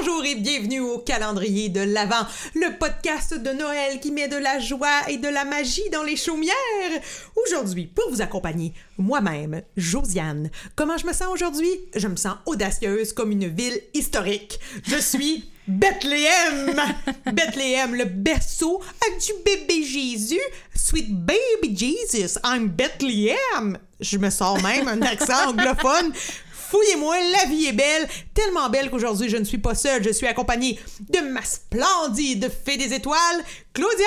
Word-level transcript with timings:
Bonjour 0.00 0.24
et 0.24 0.34
bienvenue 0.34 0.80
au 0.80 0.98
calendrier 0.98 1.68
de 1.68 1.80
l'Avent, 1.80 2.26
le 2.54 2.78
podcast 2.78 3.34
de 3.34 3.50
Noël 3.50 4.00
qui 4.00 4.10
met 4.12 4.28
de 4.28 4.36
la 4.36 4.58
joie 4.58 5.08
et 5.08 5.18
de 5.18 5.28
la 5.28 5.44
magie 5.44 5.90
dans 5.92 6.02
les 6.02 6.16
chaumières. 6.16 6.54
Aujourd'hui, 7.44 7.86
pour 7.86 8.10
vous 8.10 8.22
accompagner, 8.22 8.72
moi-même, 8.96 9.60
Josiane. 9.76 10.50
Comment 10.74 10.96
je 10.96 11.06
me 11.06 11.12
sens 11.12 11.28
aujourd'hui? 11.30 11.68
Je 11.94 12.08
me 12.08 12.16
sens 12.16 12.36
audacieuse 12.46 13.12
comme 13.12 13.32
une 13.32 13.48
ville 13.48 13.78
historique. 13.92 14.58
Je 14.84 14.96
suis 14.96 15.50
Bethléem! 15.68 16.80
Bethléem, 17.32 17.94
le 17.94 18.06
berceau 18.06 18.80
du 19.20 19.32
bébé 19.44 19.84
Jésus. 19.84 20.40
Sweet 20.74 21.12
baby 21.12 21.76
Jesus, 21.76 22.38
I'm 22.42 22.68
Bethléem. 22.68 23.76
Je 24.00 24.16
me 24.16 24.30
sors 24.30 24.60
même 24.62 24.88
un 24.88 25.02
accent 25.02 25.50
anglophone. 25.50 26.12
Fouillez-moi, 26.70 27.16
la 27.32 27.48
vie 27.50 27.66
est 27.66 27.72
belle, 27.72 28.08
tellement 28.32 28.68
belle 28.70 28.90
qu'aujourd'hui 28.90 29.28
je 29.28 29.36
ne 29.36 29.44
suis 29.44 29.58
pas 29.58 29.74
seule, 29.74 30.04
je 30.04 30.10
suis 30.10 30.26
accompagnée 30.26 30.78
de 31.08 31.18
ma 31.20 31.42
splendide 31.42 32.50
fée 32.64 32.76
des 32.76 32.94
étoiles, 32.94 33.44
Claudia 33.72 34.06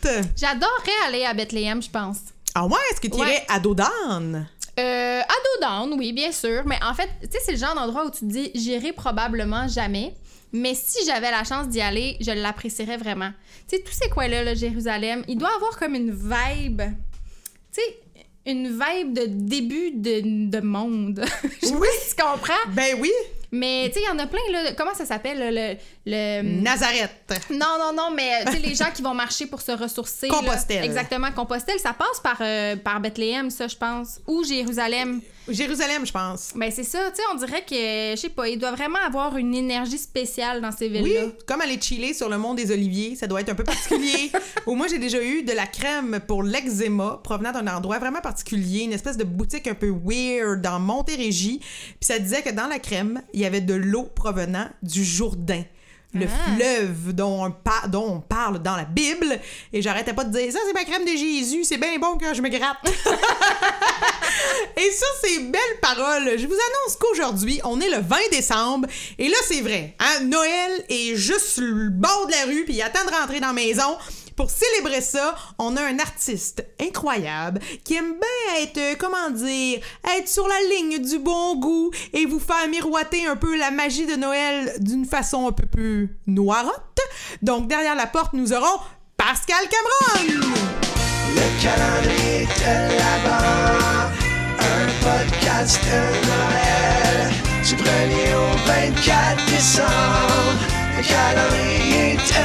Lalancette. 0.00 0.28
J'adorerais 0.36 1.06
aller 1.06 1.24
à 1.24 1.34
Bethléem, 1.34 1.82
je 1.82 1.90
pense. 1.90 2.18
Ah 2.54 2.66
ouais, 2.66 2.78
est-ce 2.90 3.00
que 3.00 3.08
tu 3.08 3.18
irais 3.18 3.28
Ouais. 3.30 3.46
à 3.48 3.58
Dodan? 3.60 4.46
Euh, 4.78 5.20
à 5.20 5.34
Dodan, 5.60 5.96
oui, 5.98 6.12
bien 6.12 6.32
sûr. 6.32 6.62
Mais 6.66 6.78
en 6.82 6.94
fait, 6.94 7.08
tu 7.22 7.28
sais, 7.30 7.38
c'est 7.44 7.52
le 7.52 7.58
genre 7.58 7.74
d'endroit 7.74 8.06
où 8.06 8.10
tu 8.10 8.20
te 8.20 8.24
dis, 8.24 8.50
j'irai 8.54 8.92
probablement 8.92 9.68
jamais. 9.68 10.14
Mais 10.54 10.74
si 10.74 11.04
j'avais 11.06 11.30
la 11.30 11.44
chance 11.44 11.68
d'y 11.68 11.80
aller, 11.80 12.16
je 12.20 12.30
l'apprécierais 12.30 12.96
vraiment. 12.98 13.30
Tu 13.68 13.76
sais, 13.76 13.82
tous 13.82 13.92
ces 13.92 14.08
coins-là, 14.10 14.44
là, 14.44 14.54
Jérusalem, 14.54 15.24
il 15.28 15.36
doit 15.38 15.54
avoir 15.56 15.78
comme 15.78 15.94
une 15.94 16.10
vibe. 16.10 16.82
Tu 17.74 17.80
sais, 17.80 17.98
une 18.46 18.68
vibe 18.68 19.12
de 19.12 19.24
début 19.26 19.92
de, 19.92 20.48
de 20.50 20.60
monde. 20.60 21.24
Je 21.62 21.66
sais 21.68 21.74
Oui. 21.74 21.80
pas 21.80 21.86
si 22.00 22.16
tu 22.16 22.22
comprends. 22.22 22.70
Ben 22.70 22.96
oui, 23.00 23.10
Mais 23.52 23.88
tu 23.88 23.94
sais, 23.94 24.00
il 24.00 24.08
y 24.08 24.10
en 24.10 24.18
a 24.18 24.26
plein, 24.26 24.40
là. 24.50 24.72
Comment 24.72 24.94
ça 24.94 25.04
s'appelle, 25.04 25.54
le. 25.54 25.76
le... 26.06 26.42
Nazareth. 26.62 27.10
Non, 27.50 27.76
non, 27.78 27.92
non, 27.94 28.10
mais 28.14 28.44
tu 28.46 28.52
sais, 28.52 28.58
les 28.58 28.74
gens 28.74 28.90
qui 28.94 29.02
vont 29.02 29.14
marcher 29.14 29.46
pour 29.46 29.60
se 29.60 29.72
ressourcer. 29.72 30.28
là. 30.28 30.34
Compostelle. 30.34 30.84
Exactement, 30.84 31.30
Compostelle. 31.32 31.78
Ça 31.78 31.92
passe 31.92 32.18
par, 32.22 32.38
euh, 32.40 32.76
par 32.76 33.00
Bethléem, 33.00 33.50
ça, 33.50 33.68
je 33.68 33.76
pense. 33.76 34.20
Ou 34.26 34.42
Jérusalem. 34.44 35.20
Jérusalem, 35.48 36.06
je 36.06 36.12
pense. 36.12 36.52
Ben, 36.54 36.70
c'est 36.70 36.84
ça, 36.84 37.10
tu 37.10 37.16
sais, 37.16 37.22
on 37.32 37.34
dirait 37.36 37.62
que, 37.62 37.74
je 37.74 38.16
sais 38.16 38.28
pas, 38.28 38.46
il 38.48 38.58
doit 38.60 38.70
vraiment 38.70 39.00
avoir 39.04 39.36
une 39.36 39.54
énergie 39.56 39.98
spéciale 39.98 40.60
dans 40.60 40.70
ces 40.70 40.86
Oui, 40.88 41.02
villes-là. 41.02 41.22
comme 41.48 41.60
aller 41.60 41.80
chiller 41.80 42.14
sur 42.14 42.28
le 42.28 42.38
mont 42.38 42.54
des 42.54 42.70
Oliviers, 42.70 43.16
ça 43.16 43.26
doit 43.26 43.40
être 43.40 43.48
un 43.48 43.56
peu 43.56 43.64
particulier. 43.64 44.30
Ou 44.66 44.76
moi, 44.76 44.86
j'ai 44.86 45.00
déjà 45.00 45.20
eu 45.20 45.42
de 45.42 45.52
la 45.52 45.66
crème 45.66 46.20
pour 46.28 46.44
l'eczéma 46.44 47.20
provenant 47.24 47.50
d'un 47.50 47.66
endroit 47.66 47.98
vraiment 47.98 48.20
particulier, 48.20 48.84
une 48.84 48.92
espèce 48.92 49.16
de 49.16 49.24
boutique 49.24 49.66
un 49.66 49.74
peu 49.74 49.92
weird 50.04 50.60
dans 50.62 50.78
Montérégie. 50.78 51.58
Puis 51.58 51.96
ça 52.02 52.20
disait 52.20 52.42
que 52.42 52.50
dans 52.50 52.68
la 52.68 52.78
crème, 52.78 53.20
il 53.34 53.41
y 53.42 53.46
avait 53.46 53.60
de 53.60 53.74
l'eau 53.74 54.04
provenant 54.14 54.68
du 54.82 55.04
Jourdain. 55.04 55.62
Le 56.14 56.26
Ah. 56.26 56.50
fleuve 56.56 57.14
dont 57.14 57.46
on, 57.46 57.50
par- 57.50 57.88
dont 57.88 58.04
on 58.16 58.20
parle 58.20 58.58
dans 58.62 58.76
la 58.76 58.84
Bible. 58.84 59.38
Et 59.72 59.80
j'arrêtais 59.80 60.12
pas 60.12 60.24
de 60.24 60.30
dire, 60.38 60.52
ça 60.52 60.58
c'est 60.66 60.74
ma 60.74 60.84
crème 60.84 61.04
de 61.06 61.10
Jésus, 61.16 61.64
c'est 61.64 61.78
bien 61.78 61.98
bon 61.98 62.18
quand 62.20 62.34
je 62.34 62.42
me 62.42 62.50
gratte. 62.50 62.76
Et 64.76 64.90
sur 64.90 65.06
ces 65.22 65.38
belles 65.40 65.78
paroles, 65.80 66.32
je 66.38 66.46
vous 66.46 66.52
annonce 66.54 66.96
qu'aujourd'hui, 66.98 67.60
on 67.64 67.80
est 67.80 67.88
le 67.90 68.00
20 68.00 68.16
décembre. 68.30 68.88
Et 69.18 69.28
là, 69.28 69.36
c'est 69.46 69.60
vrai, 69.60 69.94
hein, 70.00 70.20
Noël 70.24 70.84
est 70.88 71.14
juste 71.16 71.46
sur 71.54 71.62
le 71.62 71.88
bord 71.90 72.26
de 72.26 72.32
la 72.32 72.44
rue, 72.46 72.64
puis 72.64 72.74
il 72.74 72.82
attend 72.82 73.04
de 73.04 73.10
rentrer 73.14 73.40
dans 73.40 73.48
la 73.48 73.52
maison. 73.54 73.96
Pour 74.36 74.50
célébrer 74.50 75.00
ça, 75.00 75.34
on 75.58 75.76
a 75.76 75.82
un 75.82 75.98
artiste 75.98 76.64
incroyable 76.80 77.60
qui 77.84 77.94
aime 77.94 78.12
bien 78.12 78.62
être, 78.62 78.78
euh, 78.78 78.94
comment 78.98 79.30
dire, 79.30 79.80
être 80.16 80.28
sur 80.28 80.46
la 80.48 80.60
ligne 80.74 80.98
du 80.98 81.18
bon 81.18 81.56
goût 81.56 81.90
et 82.12 82.26
vous 82.26 82.40
faire 82.40 82.68
miroiter 82.68 83.26
un 83.26 83.36
peu 83.36 83.56
la 83.56 83.70
magie 83.70 84.06
de 84.06 84.16
Noël 84.16 84.74
d'une 84.80 85.04
façon 85.04 85.48
un 85.48 85.52
peu 85.52 85.66
plus 85.66 86.16
noirotte. 86.26 87.00
Donc, 87.42 87.68
derrière 87.68 87.94
la 87.94 88.06
porte, 88.06 88.32
nous 88.32 88.52
aurons 88.52 88.80
Pascal 89.16 89.68
Cameron! 89.68 90.40
Le 91.34 91.62
calendrier 91.62 92.46
de 92.46 92.96
l'Avent, 92.98 94.10
un 94.58 94.86
podcast 95.00 95.80
de 95.84 96.00
Noël, 96.26 97.32
du 97.64 97.74
1er 97.74 98.34
au 98.36 98.56
24 98.66 99.46
décembre. 99.46 100.82
Le 100.96 101.02
calendrier 101.02 102.16
de 102.16 102.41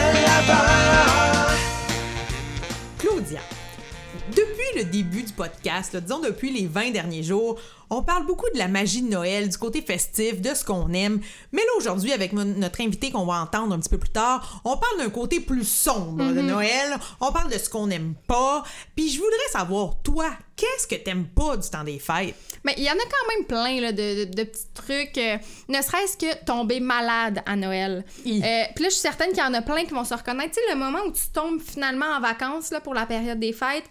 début 5.04 5.24
du 5.24 5.34
podcast, 5.34 5.94
là, 5.94 6.02
disons 6.02 6.20
depuis 6.20 6.52
les 6.52 6.66
20 6.68 6.92
derniers 6.92 7.24
jours, 7.24 7.60
on 7.90 8.04
parle 8.04 8.26
beaucoup 8.26 8.46
de 8.54 8.58
la 8.60 8.68
magie 8.68 9.02
de 9.02 9.08
Noël, 9.10 9.48
du 9.48 9.58
côté 9.58 9.82
festif, 9.82 10.42
de 10.42 10.54
ce 10.54 10.66
qu'on 10.66 10.92
aime. 10.94 11.22
Mais 11.54 11.62
là, 11.62 11.70
aujourd'hui, 11.78 12.12
avec 12.12 12.34
notre 12.34 12.82
invité 12.82 13.12
qu'on 13.12 13.26
va 13.26 13.36
entendre 13.42 13.74
un 13.74 13.80
petit 13.80 13.88
peu 13.90 13.98
plus 13.98 14.10
tard, 14.10 14.62
on 14.66 14.76
parle 14.76 14.98
d'un 15.00 15.10
côté 15.10 15.40
plus 15.40 15.64
sombre 15.66 16.26
de 16.34 16.42
Noël. 16.42 16.98
On 17.22 17.32
parle 17.32 17.50
de 17.52 17.58
ce 17.58 17.70
qu'on 17.70 17.88
n'aime 17.88 18.14
pas. 18.28 18.64
Puis 18.96 19.10
je 19.10 19.20
voudrais 19.20 19.38
savoir, 19.52 20.02
toi, 20.04 20.26
qu'est-ce 20.58 20.86
que 20.86 20.96
t'aimes 20.96 21.28
pas 21.28 21.56
du 21.56 21.70
temps 21.70 21.86
des 21.86 22.00
fêtes? 22.00 22.36
Mais 22.66 22.74
il 22.78 22.84
y 22.84 22.90
en 22.90 22.94
a 22.94 22.98
quand 22.98 23.36
même 23.38 23.46
plein 23.46 23.80
là, 23.80 23.92
de, 23.94 24.26
de- 24.26 24.34
de 24.34 24.44
petits 24.44 24.66
trucs, 24.74 25.18
euh, 25.18 25.38
ne 25.70 25.82
serait-ce 25.82 26.18
que 26.18 26.44
tomber 26.44 26.82
malade 26.82 27.42
à 27.46 27.56
Noël. 27.56 28.04
Euh, 28.26 28.32
Puis 28.76 28.84
là, 28.84 28.90
je 28.90 28.90
suis 28.90 29.02
certaine 29.02 29.30
qu'il 29.30 29.40
y 29.40 29.44
en 29.44 29.54
a 29.54 29.62
plein 29.62 29.86
qui 29.86 29.94
vont 29.94 30.04
se 30.04 30.14
reconnaître. 30.14 30.56
Tu 30.56 30.60
sais, 30.62 30.74
le 30.74 30.78
moment 30.78 31.00
où 31.08 31.12
tu 31.14 31.28
tombes 31.34 31.62
finalement 31.62 32.08
en 32.08 32.20
vacances 32.20 32.72
là, 32.72 32.82
pour 32.82 32.94
la 32.94 33.06
période 33.06 33.40
des 33.40 33.54
fêtes, 33.54 33.86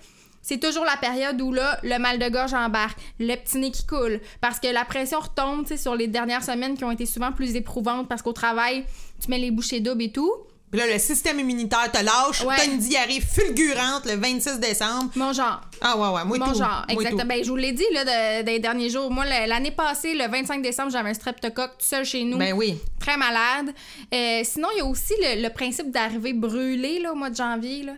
c'est 0.49 0.59
toujours 0.59 0.85
la 0.85 0.97
période 0.97 1.41
où 1.43 1.53
là, 1.53 1.77
le 1.83 1.99
mal 1.99 2.21
de 2.21 2.29
gorge 2.29 2.55
embarque, 2.55 2.99
le 3.19 3.35
petit 3.35 3.59
nez 3.59 3.73
qui 3.73 3.85
coule, 3.85 4.21
parce 4.41 4.61
que 4.61 4.69
la 4.69 4.85
pression 4.85 5.19
retombe 5.19 5.67
sur 5.77 5.97
les 5.97 6.07
dernières 6.07 6.45
semaines 6.45 6.77
qui 6.77 6.85
ont 6.85 6.93
été 6.93 7.05
souvent 7.05 7.33
plus 7.33 7.57
éprouvantes 7.57 8.09
parce 8.09 8.23
qu'au 8.23 8.33
travail, 8.33 8.85
tu 9.21 9.29
mets 9.29 9.39
les 9.39 9.51
bouchées 9.51 9.81
doubles 9.81 10.05
et 10.05 10.13
tout. 10.13 10.33
Puis 10.71 10.81
là, 10.81 10.87
le 10.93 10.99
système 11.01 11.41
immunitaire 11.41 11.91
te 11.93 12.05
lâche. 12.05 12.43
Ouais. 12.45 12.55
T'as 12.57 12.65
une 12.67 12.79
diarrhée 12.79 13.21
fulgurante 13.21 14.05
le 14.07 14.17
26 14.17 14.59
décembre. 14.61 15.11
Mon 15.17 15.33
genre. 15.33 15.61
Ah 15.81 15.97
ouais, 15.97 16.09
ouais, 16.09 16.25
moi 16.25 16.39
Mon 16.39 16.47
tout. 16.53 16.59
genre, 16.59 16.85
Moi 16.89 17.03
exactement. 17.03 17.23
tout. 17.23 17.29
Ben, 17.29 17.45
je 17.45 17.51
vous 17.51 17.57
l'ai 17.57 17.73
dit 17.73 17.85
là, 17.93 18.05
de- 18.05 18.45
des 18.45 18.59
derniers 18.59 18.91
jours. 18.91 19.11
Moi, 19.11 19.25
l'année 19.47 19.71
passée, 19.71 20.15
le 20.15 20.29
25 20.29 20.63
décembre, 20.63 20.91
j'avais 20.91 21.11
un 21.11 21.15
streptocoque 21.15 21.79
tout 21.79 21.87
seul 21.87 22.05
chez 22.05 22.25
nous. 22.25 22.37
Ben 22.39 22.53
oui. 22.53 22.79
Très 23.01 23.17
malade. 23.17 23.73
Euh, 24.13 24.41
sinon, 24.45 24.69
il 24.75 24.79
y 24.79 24.81
a 24.81 24.85
aussi 24.85 25.15
le, 25.23 25.43
le 25.43 25.51
principe 25.51 25.91
d'arriver 25.91 26.33
brûlé 26.33 26.99
là, 27.01 27.13
au 27.13 27.17
mois 27.17 27.31
de 27.31 27.37
janvier. 27.37 27.83
Là. 27.85 27.93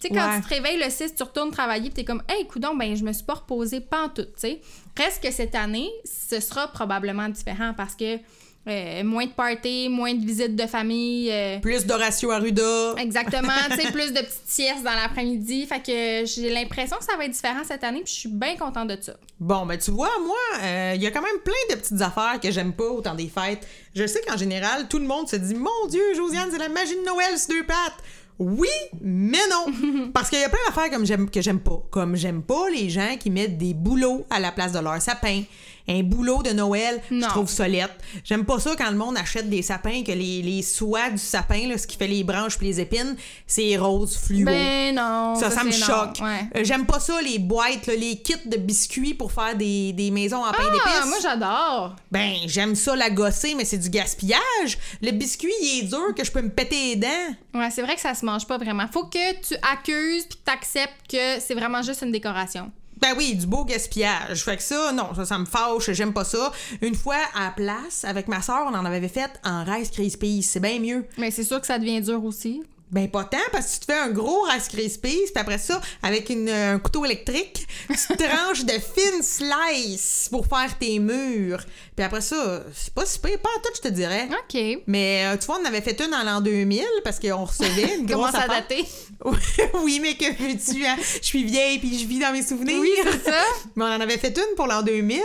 Tu 0.00 0.08
sais, 0.08 0.14
quand 0.14 0.28
Ouais. 0.28 0.36
tu 0.40 0.48
te 0.48 0.54
réveilles 0.54 0.78
le 0.82 0.90
6, 0.90 1.14
tu 1.14 1.22
retournes 1.22 1.50
travailler, 1.50 1.84
puis 1.90 1.94
t'es 1.94 2.04
comme, 2.04 2.22
hey, 2.28 2.46
coudon, 2.46 2.74
ben, 2.76 2.94
je 2.96 3.04
me 3.04 3.12
suis 3.12 3.24
pas 3.24 3.34
reposée 3.34 3.80
pantoute, 3.80 4.34
tu 4.34 4.40
sais. 4.40 4.60
Reste 4.98 5.22
que 5.22 5.30
cette 5.30 5.54
année, 5.54 5.90
ce 6.04 6.40
sera 6.40 6.68
probablement 6.68 7.28
différent 7.28 7.72
parce 7.76 7.94
que 7.94 8.18
euh, 8.66 9.04
moins 9.04 9.26
de 9.26 9.30
parties, 9.32 9.88
moins 9.90 10.14
de 10.14 10.24
visites 10.24 10.56
de 10.56 10.66
famille. 10.66 11.30
euh, 11.30 11.58
Plus 11.60 11.84
d'Horatio 11.84 12.30
Arruda. 12.30 12.94
Exactement, 12.96 13.52
tu 13.70 13.76
sais, 13.80 13.92
plus 13.92 14.10
de 14.12 14.20
petites 14.20 14.40
siestes 14.46 14.82
dans 14.82 14.94
l'après-midi. 14.94 15.66
Fait 15.66 15.80
que 15.80 16.24
j'ai 16.26 16.48
l'impression 16.48 16.96
que 16.96 17.04
ça 17.04 17.14
va 17.16 17.26
être 17.26 17.32
différent 17.32 17.62
cette 17.62 17.84
année, 17.84 18.00
puis 18.02 18.12
je 18.14 18.20
suis 18.20 18.28
bien 18.30 18.56
contente 18.56 18.88
de 18.88 18.96
ça. 19.00 19.12
Bon, 19.38 19.66
ben 19.66 19.76
tu 19.78 19.90
vois, 19.90 20.10
moi, 20.24 20.36
euh, 20.62 20.92
il 20.96 21.02
y 21.02 21.06
a 21.06 21.10
quand 21.10 21.20
même 21.22 21.40
plein 21.44 21.74
de 21.76 21.80
petites 21.80 22.00
affaires 22.00 22.40
que 22.42 22.50
j'aime 22.50 22.72
pas 22.72 22.84
au 22.88 23.02
temps 23.02 23.14
des 23.14 23.28
fêtes. 23.28 23.66
Je 23.94 24.06
sais 24.06 24.22
qu'en 24.26 24.38
général, 24.38 24.88
tout 24.88 24.98
le 24.98 25.06
monde 25.06 25.28
se 25.28 25.36
dit 25.36 25.54
Mon 25.54 25.86
Dieu, 25.90 26.02
Josiane, 26.14 26.48
c'est 26.50 26.58
la 26.58 26.70
magie 26.70 26.96
de 26.96 27.04
Noël 27.04 27.38
sur 27.38 27.48
deux 27.50 27.64
pattes. 27.66 28.02
Oui, 28.38 28.68
mais 29.00 29.38
non. 29.50 30.10
Parce 30.14 30.28
qu'il 30.28 30.40
y 30.40 30.44
a 30.44 30.48
plein 30.48 30.58
d'affaires 30.66 30.90
comme 30.90 31.06
j'aime 31.06 31.30
que 31.30 31.40
j'aime 31.40 31.60
pas. 31.60 31.82
Comme 31.90 32.16
j'aime 32.16 32.42
pas 32.42 32.68
les 32.70 32.90
gens 32.90 33.16
qui 33.18 33.30
mettent 33.30 33.58
des 33.58 33.74
bouleaux 33.74 34.26
à 34.30 34.40
la 34.40 34.52
place 34.52 34.72
de 34.72 34.80
leur 34.80 35.00
sapin. 35.00 35.42
Un 35.86 36.02
boulot 36.02 36.42
de 36.42 36.50
Noël, 36.50 37.02
je 37.10 37.20
trouve 37.28 37.48
solette. 37.48 37.92
J'aime 38.24 38.44
pas 38.44 38.58
ça 38.58 38.74
quand 38.76 38.90
le 38.90 38.96
monde 38.96 39.16
achète 39.18 39.50
des 39.50 39.60
sapins, 39.62 40.02
que 40.02 40.12
les, 40.12 40.40
les 40.40 40.62
soies 40.62 41.10
du 41.10 41.18
sapin, 41.18 41.68
là, 41.68 41.76
ce 41.76 41.86
qui 41.86 41.96
fait 41.96 42.06
les 42.06 42.24
branches 42.24 42.56
puis 42.56 42.66
les 42.68 42.80
épines, 42.80 43.16
c'est 43.46 43.76
rose 43.76 44.16
fluo. 44.16 44.46
Ben 44.46 44.94
non. 44.94 45.34
Ça, 45.36 45.50
ça, 45.50 45.62
me 45.62 45.70
choque. 45.70 46.20
Ouais. 46.22 46.48
Euh, 46.56 46.64
J'aime 46.64 46.86
pas 46.86 47.00
ça, 47.00 47.20
les 47.20 47.38
boîtes, 47.38 47.86
là, 47.86 47.94
les 47.94 48.16
kits 48.16 48.34
de 48.46 48.56
biscuits 48.56 49.14
pour 49.14 49.30
faire 49.32 49.56
des, 49.56 49.92
des 49.92 50.10
maisons 50.10 50.44
en 50.44 50.52
pain 50.52 50.70
d'épices. 50.72 51.00
Ah, 51.02 51.06
moi 51.06 51.16
j'adore. 51.22 51.96
Ben, 52.10 52.32
j'aime 52.46 52.74
ça 52.74 52.96
la 52.96 53.10
gosser, 53.10 53.54
mais 53.54 53.64
c'est 53.64 53.78
du 53.78 53.90
gaspillage. 53.90 54.78
Le 55.02 55.10
biscuit, 55.10 55.52
il 55.62 55.80
est 55.80 55.88
dur 55.88 56.14
que 56.16 56.24
je 56.24 56.32
peux 56.32 56.42
me 56.42 56.50
péter 56.50 56.94
les 56.94 56.96
dents. 56.96 57.34
Ouais, 57.60 57.70
c'est 57.70 57.82
vrai 57.82 57.94
que 57.94 58.00
ça 58.00 58.14
se 58.14 58.24
mange 58.24 58.46
pas 58.46 58.56
vraiment. 58.58 58.86
Faut 58.90 59.04
que 59.04 59.32
tu 59.46 59.54
accuses 59.70 60.24
puis 60.24 60.38
que 60.38 60.44
t'acceptes 60.44 61.10
que 61.10 61.40
c'est 61.40 61.54
vraiment 61.54 61.82
juste 61.82 62.02
une 62.02 62.12
décoration. 62.12 62.70
Ben 63.04 63.12
oui, 63.18 63.34
du 63.34 63.46
beau 63.46 63.66
gaspillage. 63.66 64.44
Fait 64.44 64.56
que 64.56 64.62
ça, 64.62 64.90
non, 64.90 65.14
ça, 65.14 65.26
ça 65.26 65.38
me 65.38 65.44
fâche, 65.44 65.90
j'aime 65.92 66.14
pas 66.14 66.24
ça. 66.24 66.50
Une 66.80 66.94
fois 66.94 67.18
à 67.34 67.44
la 67.44 67.50
place, 67.50 68.02
avec 68.06 68.28
ma 68.28 68.40
soeur, 68.40 68.66
on 68.66 68.74
en 68.74 68.82
avait 68.86 69.06
fait 69.08 69.30
en 69.44 69.62
Rice 69.62 69.90
Krispies. 69.90 70.42
C'est 70.42 70.58
bien 70.58 70.80
mieux. 70.80 71.04
Mais 71.18 71.30
c'est 71.30 71.44
sûr 71.44 71.60
que 71.60 71.66
ça 71.66 71.78
devient 71.78 72.00
dur 72.00 72.24
aussi. 72.24 72.62
Ben 72.94 73.08
pas 73.10 73.24
tant, 73.24 73.38
parce 73.50 73.66
que 73.66 73.72
tu 73.72 73.80
te 73.80 73.84
fais 73.92 73.98
un 73.98 74.10
gros 74.10 74.42
Rice 74.42 74.68
Krispies, 74.68 75.24
puis 75.24 75.32
après 75.34 75.58
ça, 75.58 75.80
avec 76.00 76.30
une- 76.30 76.48
un 76.48 76.78
couteau 76.78 77.04
électrique, 77.04 77.66
tu 77.88 78.16
tranches 78.16 78.64
de 78.64 78.72
fines 78.72 79.22
slices 79.22 80.28
pour 80.30 80.46
faire 80.46 80.78
tes 80.78 81.00
murs. 81.00 81.64
Puis 81.96 82.04
après 82.04 82.20
ça, 82.20 82.62
c'est 82.72 82.94
pas 82.94 83.04
si 83.04 83.18
pire, 83.18 83.38
pas 83.40 83.48
en 83.56 83.60
tout, 83.60 83.70
je 83.74 83.80
te 83.80 83.88
dirais. 83.88 84.28
OK. 84.30 84.82
Mais 84.86 85.24
euh, 85.26 85.36
tu 85.36 85.46
vois, 85.46 85.58
on 85.58 85.62
en 85.62 85.68
avait 85.68 85.80
fait 85.80 86.00
une 86.00 86.14
en 86.14 86.22
l'an 86.22 86.40
2000 86.40 86.84
parce 87.02 87.18
qu'on 87.18 87.44
recevait 87.44 87.96
une 87.98 88.06
grosse 88.12 88.34
à 88.34 88.38
affaire. 88.44 88.48
dater. 88.68 88.84
oui, 89.82 89.98
mais 90.00 90.14
que 90.14 90.26
veux-tu, 90.26 90.86
hein? 90.86 90.96
Je 91.20 91.26
suis 91.26 91.42
vieille 91.44 91.78
puis 91.80 91.98
je 91.98 92.06
vis 92.06 92.18
dans 92.20 92.32
mes 92.32 92.42
souvenirs. 92.42 92.78
Oui, 92.80 92.90
c'est 93.02 93.24
ça. 93.30 93.42
mais 93.74 93.84
on 93.84 93.88
en 93.88 94.00
avait 94.00 94.18
fait 94.18 94.36
une 94.36 94.54
pour 94.56 94.66
l'an 94.68 94.82
2000, 94.82 95.20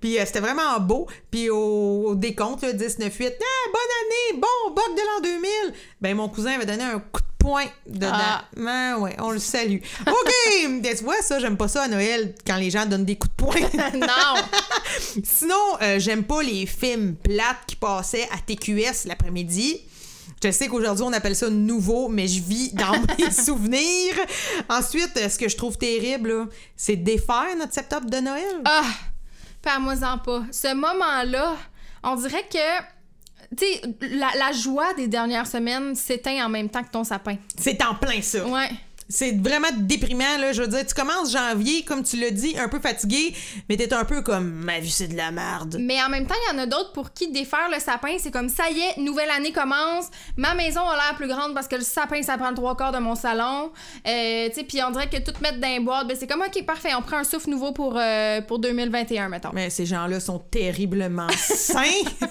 puis 0.00 0.18
euh, 0.18 0.22
c'était 0.24 0.40
vraiment 0.40 0.78
beau. 0.80 1.06
Puis 1.30 1.50
au, 1.50 2.04
au 2.08 2.14
décompte, 2.14 2.62
là, 2.62 2.72
10, 2.72 2.98
9, 2.98 3.14
8, 3.14 3.26
ah, 3.40 3.70
bonne 3.72 4.36
année, 4.36 4.40
bon 4.40 4.74
Ben, 6.00 6.16
mon 6.16 6.28
cousin 6.28 6.52
avait 6.52 6.66
donné 6.66 6.82
un 6.82 6.98
coup 6.98 7.20
de 7.20 7.26
poing 7.38 7.66
dedans. 7.86 8.10
Ah. 8.12 8.44
Ben, 8.56 8.98
ouais, 8.98 9.16
on 9.18 9.30
le 9.30 9.38
salue. 9.38 9.78
OK! 10.06 10.30
Tu 10.82 11.04
vois, 11.04 11.20
ça, 11.22 11.38
j'aime 11.38 11.56
pas 11.56 11.68
ça 11.68 11.84
à 11.84 11.88
Noël, 11.88 12.34
quand 12.46 12.56
les 12.56 12.70
gens 12.70 12.86
donnent 12.86 13.04
des 13.04 13.16
coups 13.16 13.34
de 13.36 13.44
poing. 13.44 13.60
non! 13.94 14.42
Sinon, 15.24 15.54
euh, 15.82 15.98
j'aime 15.98 16.24
pas 16.24 16.42
les 16.42 16.66
films 16.66 17.16
plates 17.16 17.64
qui 17.66 17.76
passaient 17.76 18.28
à 18.32 18.38
TQS 18.38 19.06
l'après-midi. 19.06 19.80
Je 20.42 20.50
sais 20.50 20.68
qu'aujourd'hui, 20.68 21.04
on 21.06 21.12
appelle 21.12 21.36
ça 21.36 21.50
nouveau, 21.50 22.08
mais 22.08 22.26
je 22.26 22.42
vis 22.42 22.72
dans 22.72 22.92
mes 23.18 23.30
souvenirs. 23.30 24.14
Ensuite, 24.70 25.12
euh, 25.18 25.28
ce 25.28 25.38
que 25.38 25.48
je 25.48 25.56
trouve 25.56 25.76
terrible, 25.76 26.48
c'est 26.76 26.96
défaire 26.96 27.54
notre 27.58 27.74
setup 27.74 28.08
de 28.08 28.18
Noël. 28.18 28.62
Ah! 28.64 28.84
Parle-moi-en 29.62 30.18
pas. 30.18 30.44
Ce 30.50 30.74
moment-là, 30.74 31.56
on 32.02 32.16
dirait 32.16 32.46
que. 32.50 32.99
Tu 33.56 33.64
sais, 33.64 33.80
la, 34.12 34.28
la 34.38 34.52
joie 34.52 34.94
des 34.94 35.08
dernières 35.08 35.46
semaines 35.46 35.94
s'éteint 35.94 36.46
en 36.46 36.48
même 36.48 36.68
temps 36.68 36.84
que 36.84 36.90
ton 36.90 37.02
sapin. 37.04 37.36
C'est 37.58 37.82
en 37.84 37.94
plein 37.94 38.22
ça. 38.22 38.46
Ouais. 38.46 38.68
C'est 39.10 39.36
vraiment 39.42 39.68
déprimant, 39.76 40.38
là. 40.38 40.52
Je 40.52 40.62
veux 40.62 40.68
dire, 40.68 40.86
tu 40.86 40.94
commences 40.94 41.32
janvier, 41.32 41.82
comme 41.82 42.04
tu 42.04 42.16
l'as 42.16 42.30
dit, 42.30 42.56
un 42.58 42.68
peu 42.68 42.78
fatigué, 42.78 43.34
mais 43.68 43.76
t'es 43.76 43.92
un 43.92 44.04
peu 44.04 44.22
comme 44.22 44.50
ma 44.50 44.78
vie, 44.78 44.90
c'est 44.90 45.08
de 45.08 45.16
la 45.16 45.32
merde. 45.32 45.78
Mais 45.80 46.00
en 46.00 46.08
même 46.08 46.26
temps, 46.26 46.36
il 46.46 46.56
y 46.56 46.58
en 46.58 46.62
a 46.62 46.66
d'autres 46.66 46.92
pour 46.92 47.12
qui 47.12 47.28
défaire 47.28 47.68
le 47.72 47.80
sapin, 47.80 48.16
c'est 48.18 48.30
comme 48.30 48.48
ça 48.48 48.70
y 48.70 48.78
est, 48.78 49.00
nouvelle 49.00 49.30
année 49.30 49.50
commence, 49.50 50.06
ma 50.36 50.54
maison 50.54 50.80
a 50.82 50.94
l'air 50.94 51.16
plus 51.16 51.26
grande 51.26 51.54
parce 51.54 51.66
que 51.66 51.74
le 51.76 51.82
sapin, 51.82 52.22
ça 52.22 52.38
prend 52.38 52.50
le 52.50 52.54
trois 52.54 52.76
quarts 52.76 52.92
de 52.92 52.98
mon 52.98 53.16
salon. 53.16 53.72
Euh, 54.06 54.48
tu 54.48 54.54
sais, 54.54 54.64
puis 54.64 54.80
on 54.86 54.92
dirait 54.92 55.08
que 55.08 55.18
tout 55.18 55.32
mettre 55.42 55.58
dans 55.58 55.68
les 55.68 55.80
boîtes, 55.80 56.06
ben 56.06 56.16
c'est 56.18 56.28
comme, 56.28 56.42
ok, 56.42 56.64
parfait, 56.64 56.94
on 56.96 57.02
prend 57.02 57.18
un 57.18 57.24
souffle 57.24 57.50
nouveau 57.50 57.72
pour, 57.72 57.96
euh, 57.96 58.40
pour 58.42 58.60
2021, 58.60 59.28
mettons. 59.28 59.50
Mais 59.52 59.70
ces 59.70 59.86
gens-là 59.86 60.20
sont 60.20 60.38
terriblement 60.38 61.28
sains. 61.36 61.82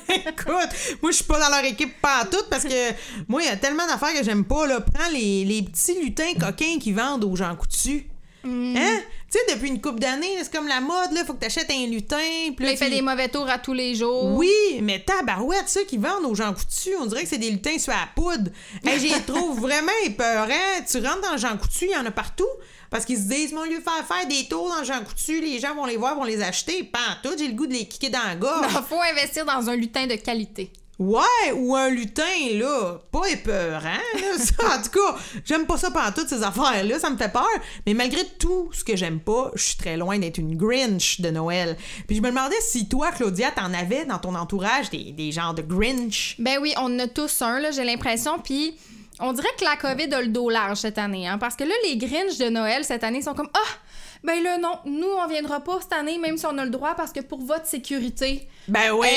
Écoute, 0.09 0.69
moi, 1.01 1.11
je 1.11 1.15
suis 1.17 1.25
pas 1.25 1.39
dans 1.39 1.49
leur 1.49 1.65
équipe 1.65 1.99
pas 2.01 2.23
tout 2.31 2.37
parce 2.49 2.63
que 2.63 2.91
moi, 3.27 3.41
il 3.41 3.47
y 3.47 3.51
a 3.51 3.57
tellement 3.57 3.85
d'affaires 3.85 4.13
que 4.13 4.23
j'aime 4.23 4.45
pas. 4.45 4.65
Là. 4.65 4.79
Prends 4.79 5.09
les, 5.11 5.43
les 5.43 5.61
petits 5.63 5.99
lutins 6.01 6.33
coquins 6.39 6.68
qui 6.77 6.91
vendent 6.91 7.23
aux 7.23 7.35
gens 7.35 7.55
coutus. 7.55 8.03
Hein? 8.45 8.99
Tu 9.31 9.37
sais, 9.37 9.53
depuis 9.53 9.67
une 9.67 9.81
couple 9.81 9.99
d'années, 9.99 10.37
c'est 10.41 10.51
comme 10.51 10.67
la 10.67 10.81
mode, 10.81 11.11
là, 11.13 11.23
faut 11.25 11.33
que 11.33 11.39
t'achètes 11.39 11.69
un 11.69 11.87
lutin. 11.87 12.17
puis 12.55 12.65
là, 12.65 12.71
il 12.71 12.77
fait 12.77 12.89
des 12.89 13.01
mauvais 13.01 13.27
tours 13.27 13.49
à 13.49 13.59
tous 13.59 13.73
les 13.73 13.95
jours. 13.95 14.35
Oui, 14.35 14.79
mais 14.81 15.03
tabarouette, 15.03 15.67
ceux 15.67 15.83
qui 15.83 15.97
vendent 15.97 16.25
aux 16.25 16.35
gens 16.35 16.53
coutus, 16.53 16.93
on 16.99 17.05
dirait 17.05 17.23
que 17.23 17.29
c'est 17.29 17.37
des 17.37 17.51
lutins 17.51 17.77
sur 17.77 17.91
la 17.91 18.07
poudre. 18.15 18.49
Hey, 18.83 18.99
j'y 18.99 19.21
trouve 19.27 19.59
vraiment 19.59 19.91
épeurant. 20.05 20.83
Tu 20.89 20.97
rentres 20.97 21.29
dans 21.29 21.37
Jean 21.37 21.57
Coutu, 21.57 21.85
il 21.85 21.91
y 21.91 21.97
en 21.97 22.05
a 22.05 22.11
partout. 22.11 22.47
Parce 22.89 23.05
qu'ils 23.05 23.17
se 23.17 23.29
disent, 23.29 23.53
mon 23.53 23.63
lieu 23.63 23.79
faire 23.81 24.05
faire 24.07 24.27
des 24.27 24.47
tours 24.47 24.67
dans 24.67 24.83
Jean 24.83 25.03
Coutu, 25.03 25.41
les 25.41 25.59
gens 25.59 25.75
vont 25.75 25.85
les 25.85 25.97
voir, 25.97 26.15
vont 26.15 26.23
les 26.23 26.41
acheter. 26.41 26.83
Pas 26.83 26.99
en 26.99 27.21
tout, 27.21 27.35
j'ai 27.37 27.47
le 27.47 27.53
goût 27.53 27.67
de 27.67 27.73
les 27.73 27.85
kicker 27.87 28.09
dans 28.09 28.23
la 28.25 28.35
gorge. 28.35 28.73
Non, 28.73 28.81
faut 28.81 29.01
investir 29.01 29.45
dans 29.45 29.69
un 29.69 29.75
lutin 29.75 30.07
de 30.07 30.15
qualité. 30.15 30.71
Ouais, 30.99 31.51
ou 31.55 31.75
un 31.77 31.89
lutin, 31.89 32.23
là, 32.53 32.99
pas 33.09 33.25
épeurant, 33.29 33.81
là. 33.81 34.37
Ça, 34.37 34.77
en 34.77 34.81
tout 34.81 34.89
cas, 34.89 35.17
j'aime 35.45 35.65
pas 35.65 35.77
ça 35.77 35.91
pendant 35.91 36.11
toutes 36.11 36.27
ces 36.27 36.43
affaires-là, 36.43 36.99
ça 36.99 37.09
me 37.09 37.17
fait 37.17 37.31
peur. 37.31 37.47
Mais 37.85 37.93
malgré 37.93 38.23
tout 38.37 38.69
ce 38.73 38.83
que 38.83 38.97
j'aime 38.97 39.21
pas, 39.21 39.51
je 39.55 39.63
suis 39.63 39.77
très 39.77 39.95
loin 39.95 40.19
d'être 40.19 40.37
une 40.37 40.57
Grinch 40.57 41.21
de 41.21 41.29
Noël. 41.29 41.77
Puis 42.07 42.17
je 42.17 42.21
me 42.21 42.29
demandais 42.29 42.59
si 42.59 42.89
toi, 42.89 43.11
Claudia, 43.11 43.51
t'en 43.51 43.73
avais 43.73 44.05
dans 44.05 44.17
ton 44.17 44.35
entourage 44.35 44.89
des, 44.89 45.11
des 45.11 45.31
genres 45.31 45.53
de 45.53 45.61
Grinch. 45.61 46.35
Ben 46.37 46.57
oui, 46.61 46.73
on 46.77 46.93
en 46.93 46.99
a 46.99 47.07
tous 47.07 47.41
un, 47.41 47.59
là, 47.59 47.71
j'ai 47.71 47.85
l'impression. 47.85 48.39
Puis 48.39 48.75
on 49.19 49.31
dirait 49.33 49.49
que 49.57 49.63
la 49.63 49.77
COVID 49.77 50.13
a 50.13 50.21
le 50.21 50.27
dos 50.27 50.49
large 50.49 50.79
cette 50.79 50.97
année. 50.97 51.27
Hein, 51.27 51.37
parce 51.37 51.55
que 51.55 51.63
là, 51.63 51.73
les 51.85 51.97
Grinch 51.97 52.37
de 52.37 52.49
Noël 52.49 52.83
cette 52.83 53.03
année 53.03 53.21
sont 53.21 53.33
comme 53.33 53.49
Ah, 53.53 53.77
ben 54.23 54.43
là, 54.43 54.57
non, 54.57 54.79
nous, 54.85 55.07
on 55.07 55.27
viendra 55.27 55.61
pas 55.61 55.79
cette 55.81 55.93
année, 55.93 56.17
même 56.17 56.37
si 56.37 56.45
on 56.45 56.57
a 56.57 56.65
le 56.65 56.69
droit, 56.71 56.93
parce 56.95 57.11
que 57.13 57.21
pour 57.21 57.39
votre 57.41 57.65
sécurité. 57.65 58.47
Ben 58.67 58.91
ouais. 58.91 59.09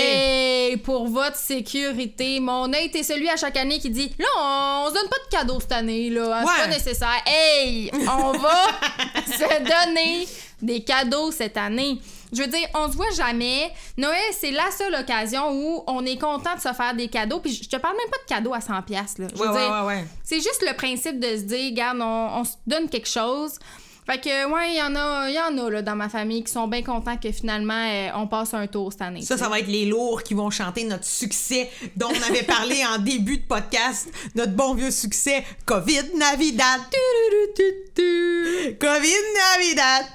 Hey, 0.71 0.77
pour 0.77 1.09
votre 1.09 1.37
sécurité. 1.37 2.39
Mon 2.41 2.73
œil, 2.73 2.91
t'es 2.91 3.03
celui 3.03 3.29
à 3.29 3.37
chaque 3.37 3.57
année 3.57 3.79
qui 3.79 3.91
dit 3.91 4.13
Là, 4.19 4.27
on, 4.39 4.85
on 4.87 4.89
se 4.91 4.95
donne 4.95 5.09
pas 5.09 5.17
de 5.25 5.37
cadeaux 5.37 5.61
cette 5.61 5.73
année, 5.73 6.09
là. 6.11 6.39
hein, 6.39 6.45
Ouais. 6.45 6.51
C'est 6.57 6.63
pas 6.63 6.69
nécessaire. 6.69 7.23
Hey, 7.27 7.91
on 7.95 8.33
va 8.39 8.65
se 9.27 9.87
donner 9.87 10.27
des 10.63 10.83
cadeaux 10.85 11.31
cette 11.33 11.57
année. 11.57 11.99
Je 12.33 12.41
veux 12.41 12.49
dire, 12.49 12.67
on 12.75 12.91
se 12.91 12.97
voit 12.97 13.11
jamais. 13.11 13.71
Noël, 13.99 14.17
c'est 14.33 14.53
la 14.53 14.71
seule 14.71 14.95
occasion 14.95 15.51
où 15.53 15.83
on 15.87 16.07
est 16.07 16.17
content 16.17 16.55
de 16.55 16.61
se 16.61 16.73
faire 16.73 16.95
des 16.95 17.09
cadeaux. 17.09 17.41
Puis 17.41 17.61
je 17.63 17.69
te 17.69 17.77
parle 17.77 17.97
même 17.97 18.09
pas 18.11 18.17
de 18.19 18.29
cadeaux 18.29 18.55
à 18.55 18.61
100$, 18.61 18.85
piastres, 18.85 19.21
là. 19.21 19.27
Je 19.35 19.39
veux 19.39 19.49
Ouais, 19.49 19.55
ouais, 19.55 19.61
dire, 19.67 19.71
ouais, 19.85 19.87
ouais. 19.97 20.05
c'est 20.25 20.37
juste 20.41 20.65
le 20.67 20.75
principe 20.75 21.19
de 21.21 21.27
se 21.37 21.43
dire, 21.43 21.71
regarde, 21.73 21.99
on, 22.01 22.41
on 22.41 22.45
se 22.45 22.53
donne 22.67 22.89
quelque 22.89 23.09
chose. 23.09 23.59
Fait 24.05 24.19
que, 24.21 24.53
ouais, 24.53 24.71
il 24.73 24.77
y 24.77 24.83
en 24.83 24.97
a, 24.97 25.31
y 25.31 25.39
en 25.39 25.57
a 25.65 25.71
là, 25.71 25.81
dans 25.81 25.95
ma 25.95 26.09
famille 26.09 26.43
qui 26.43 26.53
sont 26.53 26.67
bien 26.67 26.83
contents 26.83 27.17
que 27.17 27.31
finalement, 27.31 27.87
euh, 27.89 28.09
on 28.17 28.27
passe 28.27 28.53
un 28.53 28.67
tour 28.67 28.91
cette 28.91 29.03
année. 29.03 29.23
Ça, 29.23 29.39
ça 29.39 29.49
va 29.49 29.61
être 29.61 29.69
les 29.69 29.87
lourds 29.87 30.25
qui 30.25 30.35
vont 30.35 30.51
chanter 30.51 30.83
notre 30.83 31.05
succès 31.05 31.71
dont 31.95 32.09
on 32.09 32.29
avait 32.29 32.43
parlé 32.43 32.83
en 32.85 32.99
début 33.03 33.39
de 33.39 33.45
podcast, 33.45 34.09
notre 34.35 34.55
bon 34.55 34.75
vieux 34.75 34.91
succès 34.91 35.45
Covid 35.67 36.17
Navidad. 36.17 36.81
Covid 38.81 39.23
Navidad. 39.55 40.07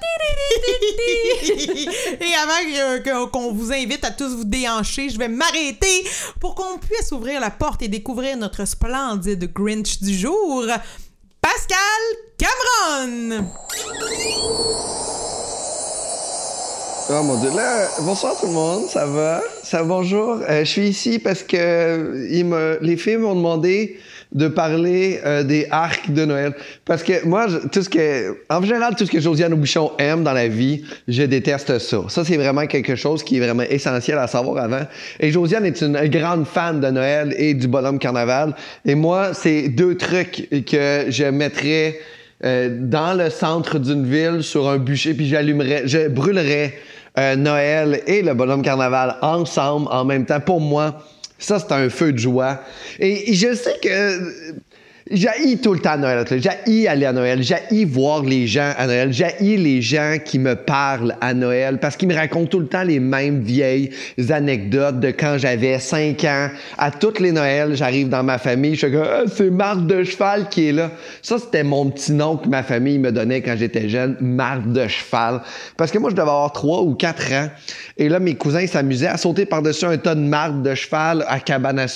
Et 2.20 2.34
avant 2.34 3.28
qu'on 3.30 3.52
vous 3.54 3.72
invite 3.72 4.04
à 4.04 4.10
tous 4.10 4.36
vous 4.36 4.44
déhancher, 4.44 5.08
je 5.08 5.18
vais 5.18 5.28
m'arrêter 5.28 6.04
pour 6.40 6.54
qu'on 6.54 6.76
puisse 6.76 7.10
ouvrir 7.12 7.40
la 7.40 7.50
porte 7.50 7.80
et 7.80 7.88
découvrir 7.88 8.36
notre 8.36 8.66
splendide 8.66 9.50
Grinch 9.50 10.00
du 10.00 10.14
jour, 10.14 10.66
Pascal 11.48 12.02
Cameron. 12.36 13.50
Oh 17.10 17.22
mon 17.22 17.36
dieu, 17.40 17.50
bonsoir 18.04 18.36
tout 18.38 18.46
le 18.46 18.52
monde, 18.52 18.86
ça 18.86 19.06
va? 19.06 19.40
Ça 19.62 19.82
bonjour. 19.82 20.40
Euh, 20.46 20.60
je 20.60 20.64
suis 20.64 20.88
ici 20.88 21.18
parce 21.18 21.42
que 21.42 22.42
me, 22.44 22.78
les 22.82 22.98
filles 22.98 23.16
m'ont 23.16 23.34
demandé 23.34 23.96
de 24.32 24.46
parler 24.46 25.18
euh, 25.24 25.42
des 25.42 25.66
arcs 25.70 26.10
de 26.10 26.26
Noël. 26.26 26.52
Parce 26.84 27.02
que 27.02 27.24
moi, 27.26 27.46
je- 27.48 27.66
tout 27.68 27.80
ce 27.82 27.88
que, 27.88 28.36
en 28.50 28.60
général, 28.60 28.94
tout 28.94 29.06
ce 29.06 29.10
que 29.10 29.20
Josiane 29.20 29.54
Aubuchon 29.54 29.92
aime 29.98 30.22
dans 30.22 30.34
la 30.34 30.48
vie, 30.48 30.84
je 31.08 31.22
déteste 31.22 31.78
ça. 31.78 31.98
Ça, 32.08 32.26
c'est 32.26 32.36
vraiment 32.36 32.66
quelque 32.66 32.94
chose 32.94 33.22
qui 33.22 33.38
est 33.38 33.40
vraiment 33.40 33.62
essentiel 33.62 34.18
à 34.18 34.26
savoir 34.26 34.62
avant. 34.62 34.82
Et 35.18 35.30
Josiane 35.30 35.64
est 35.64 35.80
une 35.80 35.98
grande 36.08 36.46
fan 36.46 36.78
de 36.78 36.88
Noël 36.88 37.34
et 37.38 37.54
du 37.54 37.68
bonhomme 37.68 37.98
carnaval. 37.98 38.54
Et 38.84 38.94
moi, 38.94 39.32
c'est 39.32 39.68
deux 39.70 39.96
trucs 39.96 40.46
que 40.70 41.06
je 41.08 41.24
mettrais 41.24 41.98
euh, 42.44 42.68
dans 42.82 43.14
le 43.14 43.30
centre 43.30 43.78
d'une 43.78 44.04
ville 44.06 44.42
sur 44.42 44.68
un 44.68 44.76
bûcher, 44.76 45.14
puis 45.14 45.26
j'allumerais, 45.26 45.82
je 45.86 46.06
brûlerais 46.06 46.74
euh, 47.18 47.36
Noël 47.36 48.02
et 48.06 48.22
le 48.22 48.32
bonhomme 48.34 48.62
carnaval 48.62 49.16
ensemble 49.22 49.88
en 49.90 50.04
même 50.04 50.24
temps. 50.24 50.40
Pour 50.40 50.60
moi, 50.60 51.02
ça, 51.38 51.58
c'est 51.58 51.72
un 51.72 51.90
feu 51.90 52.12
de 52.12 52.18
joie. 52.18 52.60
Et 52.98 53.34
je 53.34 53.54
sais 53.54 53.78
que 53.82 54.54
J'haïs 55.10 55.58
tout 55.58 55.72
le 55.72 55.80
temps 55.80 55.96
Noël. 55.96 56.26
J'haïs 56.28 56.86
aller 56.86 57.06
à 57.06 57.12
Noël. 57.12 57.42
J'haïs 57.42 57.84
voir 57.84 58.22
les 58.22 58.46
gens 58.46 58.72
à 58.76 58.86
Noël. 58.86 59.12
J'haïs 59.12 59.56
les 59.56 59.80
gens 59.80 60.16
qui 60.22 60.38
me 60.38 60.54
parlent 60.54 61.16
à 61.20 61.32
Noël 61.32 61.78
parce 61.78 61.96
qu'ils 61.96 62.08
me 62.08 62.14
racontent 62.14 62.48
tout 62.48 62.58
le 62.58 62.66
temps 62.66 62.82
les 62.82 63.00
mêmes 63.00 63.40
vieilles 63.40 63.90
anecdotes 64.28 65.00
de 65.00 65.10
quand 65.10 65.36
j'avais 65.38 65.78
5 65.78 66.22
ans. 66.24 66.50
À 66.76 66.90
toutes 66.90 67.20
les 67.20 67.32
Noëls, 67.32 67.74
j'arrive 67.74 68.08
dans 68.10 68.22
ma 68.22 68.38
famille, 68.38 68.74
je 68.74 68.86
suis 68.86 68.92
comme 68.92 69.06
Ah, 69.08 69.22
c'est 69.34 69.50
Marthe 69.50 69.86
de 69.86 70.04
Cheval 70.04 70.48
qui 70.50 70.68
est 70.68 70.72
là. 70.72 70.90
Ça, 71.22 71.38
c'était 71.38 71.64
mon 71.64 71.88
petit 71.90 72.12
nom 72.12 72.36
que 72.36 72.48
ma 72.48 72.62
famille 72.62 72.98
me 72.98 73.10
donnait 73.10 73.40
quand 73.40 73.56
j'étais 73.56 73.88
jeune, 73.88 74.16
Marthe 74.20 74.72
de 74.72 74.86
Cheval. 74.88 75.40
Parce 75.76 75.90
que 75.90 75.98
moi, 75.98 76.10
je 76.10 76.16
devais 76.16 76.28
avoir 76.28 76.52
3 76.52 76.82
ou 76.82 76.94
4 76.94 77.32
ans. 77.32 77.48
Et 77.96 78.08
là, 78.08 78.20
mes 78.20 78.34
cousins 78.34 78.66
s'amusaient 78.66 79.06
à 79.06 79.16
sauter 79.16 79.46
par-dessus 79.46 79.86
un 79.86 79.96
tas 79.96 80.14
de 80.14 80.20
marde 80.20 80.62
de 80.62 80.74
cheval 80.74 81.24
à 81.28 81.40
cabane 81.40 81.78
à. 81.78 81.86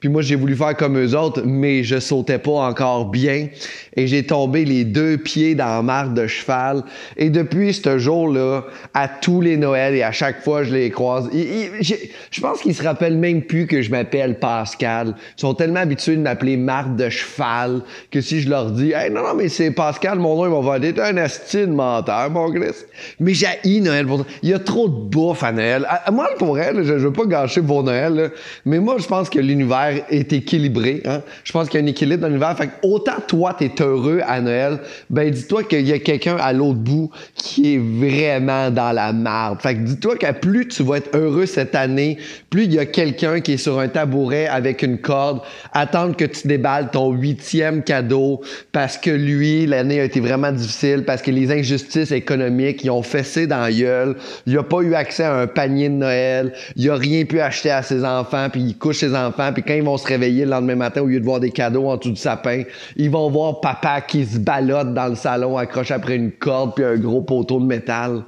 Puis 0.00 0.08
moi, 0.08 0.22
j'ai 0.22 0.36
voulu 0.36 0.54
faire 0.54 0.76
comme 0.76 0.96
eux 0.96 1.16
autres, 1.16 1.42
mais 1.44 1.82
je 1.82 1.98
sautais 1.98 2.38
pas 2.38 2.52
encore 2.52 3.06
bien. 3.06 3.48
Et 3.96 4.06
j'ai 4.06 4.24
tombé 4.24 4.64
les 4.64 4.84
deux 4.84 5.18
pieds 5.18 5.56
dans 5.56 5.84
la 5.84 6.04
de 6.04 6.26
cheval. 6.28 6.84
Et 7.16 7.30
depuis 7.30 7.74
ce 7.74 7.98
jour-là, 7.98 8.64
à 8.94 9.08
tous 9.08 9.40
les 9.40 9.56
Noëls 9.56 9.96
et 9.96 10.04
à 10.04 10.12
chaque 10.12 10.42
fois 10.42 10.62
je 10.62 10.72
les 10.72 10.90
croise, 10.90 11.28
je 11.32 12.40
pense 12.40 12.60
qu'ils 12.60 12.74
se 12.74 12.82
rappellent 12.82 13.16
même 13.16 13.42
plus 13.42 13.66
que 13.66 13.82
je 13.82 13.90
m'appelle 13.90 14.38
Pascal. 14.38 15.14
Ils 15.36 15.40
sont 15.40 15.54
tellement 15.54 15.80
habitués 15.80 16.14
de 16.14 16.20
m'appeler 16.20 16.56
marde 16.56 16.96
de 16.96 17.08
cheval 17.08 17.80
que 18.10 18.20
si 18.20 18.40
je 18.40 18.50
leur 18.50 18.70
dis, 18.70 18.92
hey, 18.92 19.10
non, 19.10 19.22
non, 19.22 19.34
mais 19.34 19.48
c'est 19.48 19.72
Pascal, 19.72 20.18
mon 20.20 20.36
nom, 20.36 20.44
ils 20.44 20.50
vont 20.50 20.62
faire, 20.62 20.80
t'es 20.80 21.00
un 21.00 21.16
asti 21.16 21.58
de 21.58 21.66
menteur, 21.66 22.30
mon 22.30 22.50
Christ. 22.52 22.86
Mais 23.18 23.34
j'ai 23.34 23.80
Noël 23.80 24.06
pour. 24.06 24.24
Il 24.42 24.50
y 24.50 24.54
a 24.54 24.58
trop 24.58 24.88
de 24.88 24.94
bouffe 24.94 25.42
à 25.42 25.52
Noël. 25.52 25.86
Moi, 26.12 26.28
pour 26.38 26.58
elle, 26.58 26.84
je, 26.84 26.94
veux 26.94 27.12
pas 27.12 27.26
gâcher 27.26 27.60
vos 27.60 27.82
Noël, 27.82 28.30
mais 28.64 28.78
moi, 28.78 28.96
je 28.98 29.06
pense 29.06 29.28
que 29.28 29.38
l'univers 29.38 29.87
est 30.10 30.32
équilibré. 30.32 31.02
Hein? 31.04 31.22
Je 31.44 31.52
pense 31.52 31.68
qu'il 31.68 31.80
y 31.80 31.82
a 31.82 31.86
un 31.86 31.88
équilibre 31.88 32.22
dans 32.22 32.28
l'univers. 32.28 32.56
Fait 32.56 32.68
que 32.68 32.72
autant 32.82 33.20
toi, 33.26 33.54
t'es 33.58 33.72
heureux 33.80 34.20
à 34.26 34.40
Noël, 34.40 34.78
ben 35.10 35.30
dis-toi 35.30 35.64
qu'il 35.64 35.86
y 35.86 35.92
a 35.92 35.98
quelqu'un 35.98 36.36
à 36.36 36.52
l'autre 36.52 36.78
bout 36.78 37.10
qui 37.34 37.74
est 37.74 37.78
vraiment 37.78 38.70
dans 38.70 38.92
la 38.92 39.12
marde. 39.12 39.60
Fait 39.60 39.74
que 39.74 39.80
dis-toi 39.80 40.16
que 40.16 40.32
plus 40.32 40.68
tu 40.68 40.82
vas 40.82 40.96
être 40.96 41.16
heureux 41.16 41.46
cette 41.46 41.74
année, 41.74 42.18
plus 42.50 42.64
il 42.64 42.74
y 42.74 42.78
a 42.78 42.86
quelqu'un 42.86 43.40
qui 43.40 43.52
est 43.52 43.58
sur 43.58 43.78
un 43.78 43.88
tabouret 43.88 44.46
avec 44.46 44.82
une 44.82 44.98
corde, 44.98 45.40
attendre 45.72 46.16
que 46.16 46.24
tu 46.24 46.46
déballes 46.46 46.90
ton 46.90 47.12
huitième 47.12 47.82
cadeau 47.82 48.42
parce 48.72 48.98
que 48.98 49.10
lui, 49.10 49.66
l'année 49.66 50.00
a 50.00 50.04
été 50.04 50.20
vraiment 50.20 50.52
difficile, 50.52 51.04
parce 51.04 51.22
que 51.22 51.30
les 51.30 51.50
injustices 51.50 52.12
économiques, 52.12 52.84
ils 52.84 52.90
ont 52.90 53.02
fessé 53.02 53.46
dans 53.46 53.60
la 53.60 53.72
gueule. 53.72 54.16
Il 54.46 54.56
a 54.58 54.62
pas 54.62 54.80
eu 54.80 54.94
accès 54.94 55.24
à 55.24 55.34
un 55.34 55.46
panier 55.46 55.88
de 55.88 55.94
Noël. 55.94 56.52
Il 56.76 56.88
a 56.90 56.96
rien 56.96 57.24
pu 57.24 57.40
acheter 57.40 57.70
à 57.70 57.82
ses 57.82 58.04
enfants, 58.04 58.48
puis 58.50 58.60
il 58.60 58.78
couche 58.78 58.98
ses 58.98 59.14
enfants, 59.14 59.52
puis 59.52 59.62
quand 59.62 59.74
vont 59.84 59.96
se 59.96 60.06
réveiller 60.06 60.44
le 60.44 60.50
lendemain 60.50 60.76
matin 60.76 61.02
au 61.02 61.06
lieu 61.06 61.20
de 61.20 61.24
voir 61.24 61.40
des 61.40 61.50
cadeaux 61.50 61.88
en 61.88 61.96
dessous 61.96 62.10
du 62.10 62.20
sapin. 62.20 62.62
Ils 62.96 63.10
vont 63.10 63.30
voir 63.30 63.60
papa 63.60 64.00
qui 64.00 64.24
se 64.24 64.38
balade 64.38 64.94
dans 64.94 65.08
le 65.08 65.14
salon 65.14 65.56
accroché 65.56 65.94
après 65.94 66.16
une 66.16 66.32
corde 66.32 66.74
puis 66.74 66.84
un 66.84 66.96
gros 66.96 67.22
poteau 67.22 67.60
de 67.60 67.66
métal. 67.66 68.22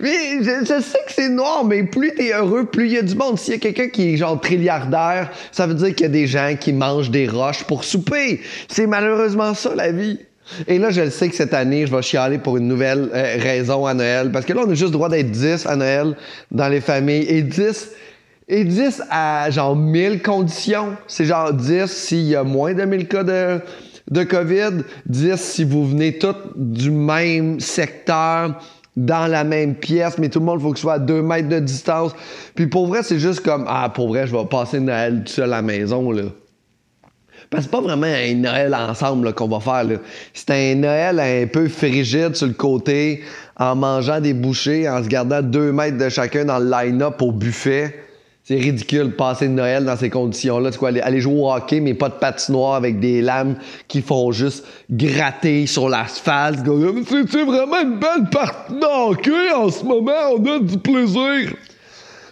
Mais 0.00 0.42
je, 0.42 0.60
je 0.60 0.80
sais 0.80 0.98
que 1.06 1.12
c'est 1.12 1.28
noir, 1.28 1.64
mais 1.64 1.84
plus 1.84 2.14
t'es 2.14 2.32
heureux, 2.32 2.64
plus 2.64 2.86
il 2.86 2.92
y 2.92 2.98
a 2.98 3.02
du 3.02 3.14
monde. 3.14 3.38
S'il 3.38 3.54
y 3.54 3.56
a 3.56 3.60
quelqu'un 3.60 3.88
qui 3.88 4.14
est 4.14 4.16
genre 4.16 4.40
trilliardaire, 4.40 5.30
ça 5.52 5.66
veut 5.66 5.74
dire 5.74 5.94
qu'il 5.94 6.02
y 6.06 6.08
a 6.08 6.12
des 6.12 6.26
gens 6.26 6.54
qui 6.58 6.72
mangent 6.72 7.10
des 7.10 7.28
roches 7.28 7.64
pour 7.64 7.84
souper. 7.84 8.40
C'est 8.68 8.86
malheureusement 8.86 9.54
ça, 9.54 9.74
la 9.74 9.92
vie. 9.92 10.18
Et 10.68 10.78
là, 10.78 10.90
je 10.90 11.00
le 11.00 11.10
sais 11.10 11.28
que 11.28 11.34
cette 11.34 11.54
année, 11.54 11.86
je 11.86 11.94
vais 11.94 12.02
chialer 12.02 12.38
pour 12.38 12.56
une 12.56 12.68
nouvelle 12.68 13.10
euh, 13.12 13.36
raison 13.38 13.86
à 13.86 13.94
Noël. 13.94 14.30
Parce 14.32 14.44
que 14.44 14.52
là, 14.52 14.62
on 14.64 14.70
a 14.70 14.74
juste 14.74 14.84
le 14.84 14.90
droit 14.90 15.08
d'être 15.08 15.30
10 15.30 15.66
à 15.66 15.76
Noël 15.76 16.16
dans 16.50 16.68
les 16.68 16.80
familles. 16.80 17.26
Et 17.28 17.42
10, 17.42 17.90
et 18.48 18.64
10 18.64 19.02
à 19.10 19.50
genre 19.50 19.76
1000 19.76 20.22
conditions. 20.22 20.96
C'est 21.06 21.24
genre 21.24 21.52
10 21.52 21.86
s'il 21.86 22.26
y 22.28 22.36
a 22.36 22.44
moins 22.44 22.74
de 22.74 22.84
1000 22.84 23.08
cas 23.08 23.24
de, 23.24 23.60
de 24.10 24.22
COVID. 24.22 24.84
10 25.06 25.36
si 25.36 25.64
vous 25.64 25.86
venez 25.86 26.18
tous 26.18 26.36
du 26.54 26.90
même 26.90 27.60
secteur 27.60 28.60
dans 28.96 29.30
la 29.30 29.44
même 29.44 29.74
pièce, 29.74 30.16
mais 30.16 30.30
tout 30.30 30.38
le 30.38 30.46
monde, 30.46 30.60
faut 30.60 30.72
que 30.72 30.78
soit 30.78 30.94
à 30.94 30.98
deux 30.98 31.20
mètres 31.20 31.48
de 31.48 31.58
distance. 31.58 32.12
Puis 32.54 32.66
pour 32.66 32.86
vrai, 32.86 33.02
c'est 33.02 33.18
juste 33.18 33.40
comme, 33.40 33.66
ah, 33.68 33.90
pour 33.94 34.08
vrai, 34.08 34.26
je 34.26 34.34
vais 34.34 34.44
passer 34.46 34.80
Noël 34.80 35.22
tout 35.24 35.32
seul 35.32 35.52
à 35.52 35.56
la 35.56 35.62
maison, 35.62 36.10
là. 36.10 36.22
Parce 37.50 37.64
que 37.64 37.70
c'est 37.70 37.76
pas 37.76 37.82
vraiment 37.82 38.06
un 38.06 38.34
Noël 38.34 38.74
ensemble 38.74 39.32
qu'on 39.34 39.48
va 39.48 39.60
faire. 39.60 39.84
là. 39.84 39.96
C'est 40.32 40.50
un 40.50 40.74
Noël 40.76 41.20
un 41.20 41.46
peu 41.46 41.68
frigide 41.68 42.34
sur 42.34 42.46
le 42.46 42.54
côté, 42.54 43.22
en 43.56 43.76
mangeant 43.76 44.20
des 44.20 44.32
bouchées, 44.32 44.88
en 44.88 45.04
se 45.04 45.08
gardant 45.08 45.42
deux 45.42 45.72
mètres 45.72 45.98
de 45.98 46.08
chacun 46.08 46.46
dans 46.46 46.58
le 46.58 46.68
line-up 46.68 47.20
au 47.20 47.32
buffet. 47.32 48.05
C'est 48.48 48.60
ridicule 48.60 49.06
de 49.06 49.12
passer 49.12 49.48
Noël 49.48 49.84
dans 49.84 49.96
ces 49.96 50.08
conditions-là. 50.08 50.70
Tu 50.70 50.78
quoi, 50.78 50.90
aller, 50.90 51.20
jouer 51.20 51.40
au 51.40 51.50
hockey, 51.50 51.80
mais 51.80 51.94
pas 51.94 52.08
de 52.08 52.14
patinoire 52.14 52.76
avec 52.76 53.00
des 53.00 53.20
lames 53.20 53.56
qui 53.88 54.02
font 54.02 54.30
juste 54.30 54.64
gratter 54.88 55.66
sur 55.66 55.88
l'asphalte. 55.88 56.60
C'est 56.60 57.42
vraiment 57.42 57.82
une 57.82 57.98
belle 57.98 58.30
partie 58.30 58.72
de 58.72 59.10
hockey 59.10 59.52
en 59.52 59.68
ce 59.68 59.84
moment? 59.84 60.12
On 60.36 60.46
a 60.46 60.60
du 60.60 60.78
plaisir. 60.78 61.54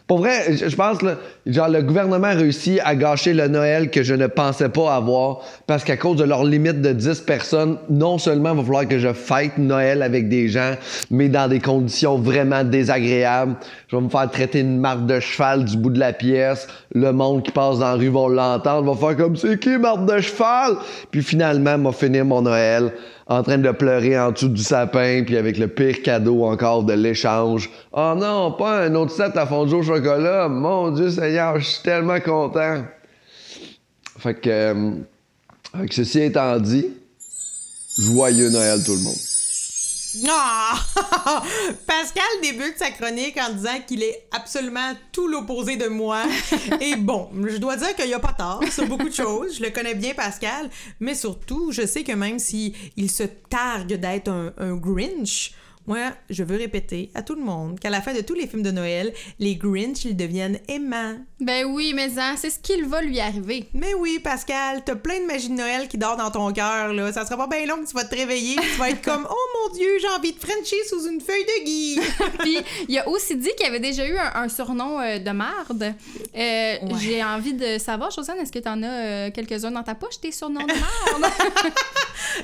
Pour 0.07 0.19
vrai, 0.19 0.57
je 0.57 0.77
pense 0.77 1.03
là, 1.03 1.17
genre 1.47 1.69
le 1.69 1.83
gouvernement 1.83 2.29
a 2.29 2.35
réussi 2.35 2.81
à 2.85 2.95
gâcher 2.95 3.35
le 3.35 3.49
Noël 3.49 3.91
que 3.91 4.03
je 4.03 4.15
ne 4.15 4.27
pensais 4.27 4.69
pas 4.69 4.95
avoir 4.95 5.41
parce 5.67 5.85
qu'à 5.85 5.97
cause 5.97 6.17
de 6.17 6.25
leur 6.25 6.45
limite 6.45 6.81
de 6.81 6.93
10 6.93 7.21
personnes, 7.21 7.77
non 7.91 8.19
seulement 8.19 8.55
va 8.55 8.63
falloir 8.63 8.89
que 8.89 8.99
je 8.99 9.13
fête 9.13 9.59
Noël 9.59 10.03
avec 10.03 10.29
des 10.29 10.49
gens, 10.49 10.75
mais 11.11 11.29
dans 11.29 11.49
des 11.49 11.61
conditions 11.61 12.19
vraiment 12.19 12.65
désagréables. 12.65 13.57
Je 13.89 13.97
vais 13.97 14.03
me 14.03 14.09
faire 14.09 14.31
traiter 14.31 14.61
une 14.61 14.79
marque 14.79 15.07
de 15.07 15.21
cheval 15.21 15.65
du 15.65 15.77
bout 15.77 15.91
de 15.91 16.01
la 16.01 16.13
pièce. 16.13 16.67
Le 16.95 17.13
monde 17.13 17.43
qui 17.43 17.53
passe 17.53 17.79
dans 17.79 17.87
la 17.87 17.95
rue 17.95 18.09
va 18.09 18.29
l'entendre, 18.29 18.95
va 18.95 19.09
faire 19.09 19.17
comme 19.17 19.37
c'est 19.37 19.59
qui 19.59 19.77
marque 19.79 20.07
de 20.07 20.21
cheval? 20.21 20.77
Puis 21.11 21.23
finalement, 21.23 21.79
m'a 21.79 21.93
fini 21.93 22.23
mon 22.23 22.43
Noël 22.43 22.93
en 23.27 23.43
train 23.43 23.59
de 23.59 23.71
pleurer 23.71 24.19
en 24.19 24.33
dessous 24.33 24.49
du 24.49 24.63
sapin, 24.63 25.23
puis 25.25 25.37
avec 25.37 25.57
le 25.57 25.69
pire 25.69 26.03
cadeau 26.03 26.45
encore 26.45 26.85
de 26.85 26.93
l'échange. 26.93 27.71
Oh 27.93 28.13
non, 28.17 28.53
pas 28.53 28.83
un 28.83 28.95
autre 28.95 29.13
set 29.13 29.37
à 29.37 29.47
fondue 29.47 29.77
au 29.77 29.83
chocolat. 29.83 30.49
Mon 30.49 30.91
Dieu 30.91 31.09
Seigneur, 31.35 31.59
je 31.59 31.65
suis 31.65 31.83
tellement 31.83 32.21
content. 32.21 32.85
Fait 34.21 34.41
que, 34.41 34.49
euh, 34.49 35.87
ceci 35.91 36.21
étant 36.21 36.61
dit, 36.61 36.87
joyeux 37.99 38.51
Noël 38.51 38.81
tout 38.85 38.93
le 38.93 39.01
monde. 39.01 39.17
Ah! 40.29 40.75
Pascal 41.89 42.23
débute 42.41 42.79
sa 42.79 42.93
chronique 42.93 43.37
en 43.37 43.53
disant 43.53 43.81
qu'il 43.85 44.05
est 44.05 44.29
absolument 44.31 44.93
tout 45.11 45.27
l'opposé 45.27 45.75
de 45.75 45.89
moi. 45.89 46.23
Et 46.81 46.95
bon, 46.95 47.29
je 47.49 47.57
dois 47.57 47.77
dire 47.77 47.97
qu'il 47.97 48.07
n'y 48.07 48.15
a 48.15 48.21
pas 48.21 48.35
tort 48.39 48.63
sur 48.71 48.87
beaucoup 48.87 49.09
de 49.09 49.15
choses. 49.15 49.57
Je 49.57 49.63
le 49.65 49.71
connais 49.71 49.97
bien, 49.97 50.15
Pascal. 50.15 50.71
Mais 51.01 51.17
surtout, 51.17 51.73
je 51.73 51.85
sais 51.85 52.05
que 52.05 52.13
même 52.13 52.39
s'il 52.39 52.77
il 52.97 53.11
se 53.11 53.25
targue 53.25 53.95
d'être 53.95 54.29
un, 54.29 54.53
un 54.59 54.77
Grinch, 54.77 55.51
moi, 55.87 56.13
je 56.31 56.43
veux 56.43 56.57
répéter 56.57 57.11
à 57.15 57.23
tout 57.23 57.35
le 57.35 57.43
monde 57.43 57.79
qu'à 57.79 57.91
la 57.91 58.01
fin 58.01 58.15
de 58.15 58.21
tous 58.21 58.35
les 58.35 58.47
films 58.47 58.63
de 58.63 58.71
Noël, 58.71 59.13
les 59.39 59.57
Grinch, 59.57 60.05
ils 60.05 60.17
deviennent 60.17 60.59
aimants. 60.69 61.17
Ben 61.41 61.67
oui, 61.67 61.93
mais 61.95 62.19
hein, 62.19 62.37
c'est 62.39 62.51
ce 62.51 62.59
qu'il 62.59 62.87
va 62.87 63.03
lui 63.03 63.21
arriver. 63.21 63.69
Mais 63.75 63.93
oui, 63.95 64.19
Pascal, 64.23 64.83
t'as 64.85 64.95
plein 64.97 65.21
de 65.21 65.27
magie 65.27 65.49
de 65.51 65.55
Noël 65.55 65.89
qui 65.89 65.99
dort 65.99 66.17
dans 66.17 66.31
ton 66.31 66.53
cœur, 66.53 66.93
là. 66.95 67.13
Ça 67.13 67.25
sera 67.27 67.37
pas 67.37 67.47
bien 67.55 67.67
long 67.67 67.83
que 67.83 67.89
tu 67.89 67.95
vas 67.95 68.05
te 68.05 68.15
réveiller, 68.15 68.57
tu 68.57 68.79
vas 68.79 68.91
être 68.91 69.03
comme 69.05 69.27
«Oh 69.31 69.69
mon 69.69 69.75
Dieu, 69.75 69.89
j'ai 70.01 70.09
envie 70.09 70.33
de 70.33 70.39
Frencher 70.39 70.77
sous 70.89 71.07
une 71.07 71.21
feuille 71.21 71.45
de 71.45 71.65
gui!» 71.65 72.01
Puis 72.39 72.59
il 72.89 72.99
a 72.99 73.09
aussi 73.09 73.37
dit 73.37 73.51
qu'il 73.57 73.67
avait 73.67 73.81
déjà 73.81 74.07
eu 74.07 74.17
un, 74.17 74.33
un 74.35 74.49
surnom 74.49 75.01
euh, 75.01 75.19
de 75.19 75.31
marde. 75.31 75.95
Euh, 76.37 76.77
J'ai 77.01 77.23
envie 77.23 77.55
de 77.55 77.79
savoir, 77.79 78.11
Josiane, 78.11 78.39
est-ce 78.39 78.53
que 78.53 78.59
t'en 78.59 78.83
as 78.83 78.87
euh, 78.87 79.31
quelques-uns 79.31 79.71
dans 79.71 79.83
ta 79.83 79.95
poche, 79.95 80.21
tes 80.21 80.33
surnoms 80.33 80.67
de 80.67 80.73
marde? 80.73 81.33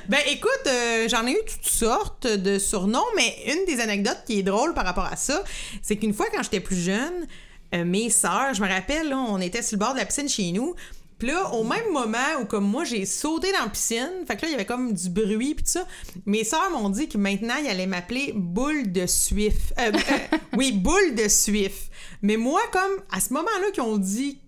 Ben 0.08 0.20
écoute, 0.28 0.68
j'en 1.08 1.26
ai 1.26 1.32
eu 1.32 1.38
toutes 1.46 1.70
sortes 1.70 2.26
de 2.26 2.58
surnoms, 2.58 3.00
mais 3.16 3.29
une 3.46 3.64
des 3.66 3.80
anecdotes 3.80 4.22
qui 4.26 4.38
est 4.38 4.42
drôle 4.42 4.74
par 4.74 4.84
rapport 4.84 5.06
à 5.06 5.16
ça, 5.16 5.42
c'est 5.82 5.96
qu'une 5.96 6.14
fois 6.14 6.26
quand 6.32 6.42
j'étais 6.42 6.60
plus 6.60 6.80
jeune, 6.80 7.26
euh, 7.74 7.84
mes 7.84 8.10
sœurs, 8.10 8.54
je 8.54 8.62
me 8.62 8.68
rappelle, 8.68 9.12
on 9.14 9.40
était 9.40 9.62
sur 9.62 9.76
le 9.76 9.80
bord 9.80 9.94
de 9.94 9.98
la 9.98 10.06
piscine 10.06 10.28
chez 10.28 10.52
nous. 10.52 10.74
Puis 11.18 11.28
là, 11.28 11.52
au 11.52 11.64
même 11.64 11.92
moment 11.92 12.40
où 12.40 12.46
comme 12.46 12.64
moi 12.64 12.84
j'ai 12.84 13.04
sauté 13.04 13.52
dans 13.52 13.64
la 13.64 13.68
piscine, 13.68 14.24
fait 14.26 14.36
que 14.36 14.42
là 14.42 14.48
il 14.48 14.52
y 14.52 14.54
avait 14.54 14.64
comme 14.64 14.94
du 14.94 15.10
bruit 15.10 15.54
puis 15.54 15.64
ça, 15.66 15.86
mes 16.24 16.44
sœurs 16.44 16.70
m'ont 16.70 16.88
dit 16.88 17.10
que 17.10 17.18
maintenant 17.18 17.56
ils 17.62 17.68
allaient 17.68 17.86
m'appeler 17.86 18.32
boule 18.34 18.90
de 18.90 19.06
suif. 19.06 19.74
Euh, 19.78 19.92
euh, 19.92 20.38
oui, 20.56 20.72
boule 20.72 21.14
de 21.14 21.28
suif. 21.28 21.90
Mais 22.22 22.38
moi 22.38 22.62
comme 22.72 23.04
à 23.12 23.20
ce 23.20 23.34
moment-là 23.34 23.70
qu'ils 23.70 23.82
ont 23.82 23.98
dit 23.98 24.40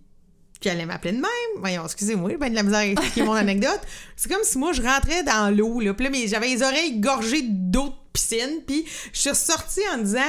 qui 0.62 0.70
allait 0.70 0.86
m'appeler 0.86 1.12
de 1.12 1.18
même. 1.18 1.26
Voyons, 1.58 1.84
excusez-moi, 1.84 2.36
ben 2.38 2.48
de 2.48 2.54
la 2.54 2.62
misère 2.62 2.78
à 2.78 2.86
expliquer 2.86 3.22
mon 3.22 3.32
anecdote. 3.34 3.80
C'est 4.16 4.30
comme 4.32 4.44
si 4.44 4.56
moi, 4.58 4.72
je 4.72 4.80
rentrais 4.82 5.22
dans 5.24 5.54
l'eau, 5.54 5.80
là. 5.80 5.92
Puis 5.92 6.04
là, 6.04 6.10
mais 6.10 6.26
j'avais 6.28 6.48
les 6.48 6.62
oreilles 6.62 6.98
gorgées 7.00 7.42
d'eau 7.42 7.88
de 7.88 7.94
piscine. 8.12 8.60
Puis 8.66 8.84
je 9.12 9.18
suis 9.20 9.30
ressortie 9.30 9.80
en 9.94 9.98
disant 9.98 10.20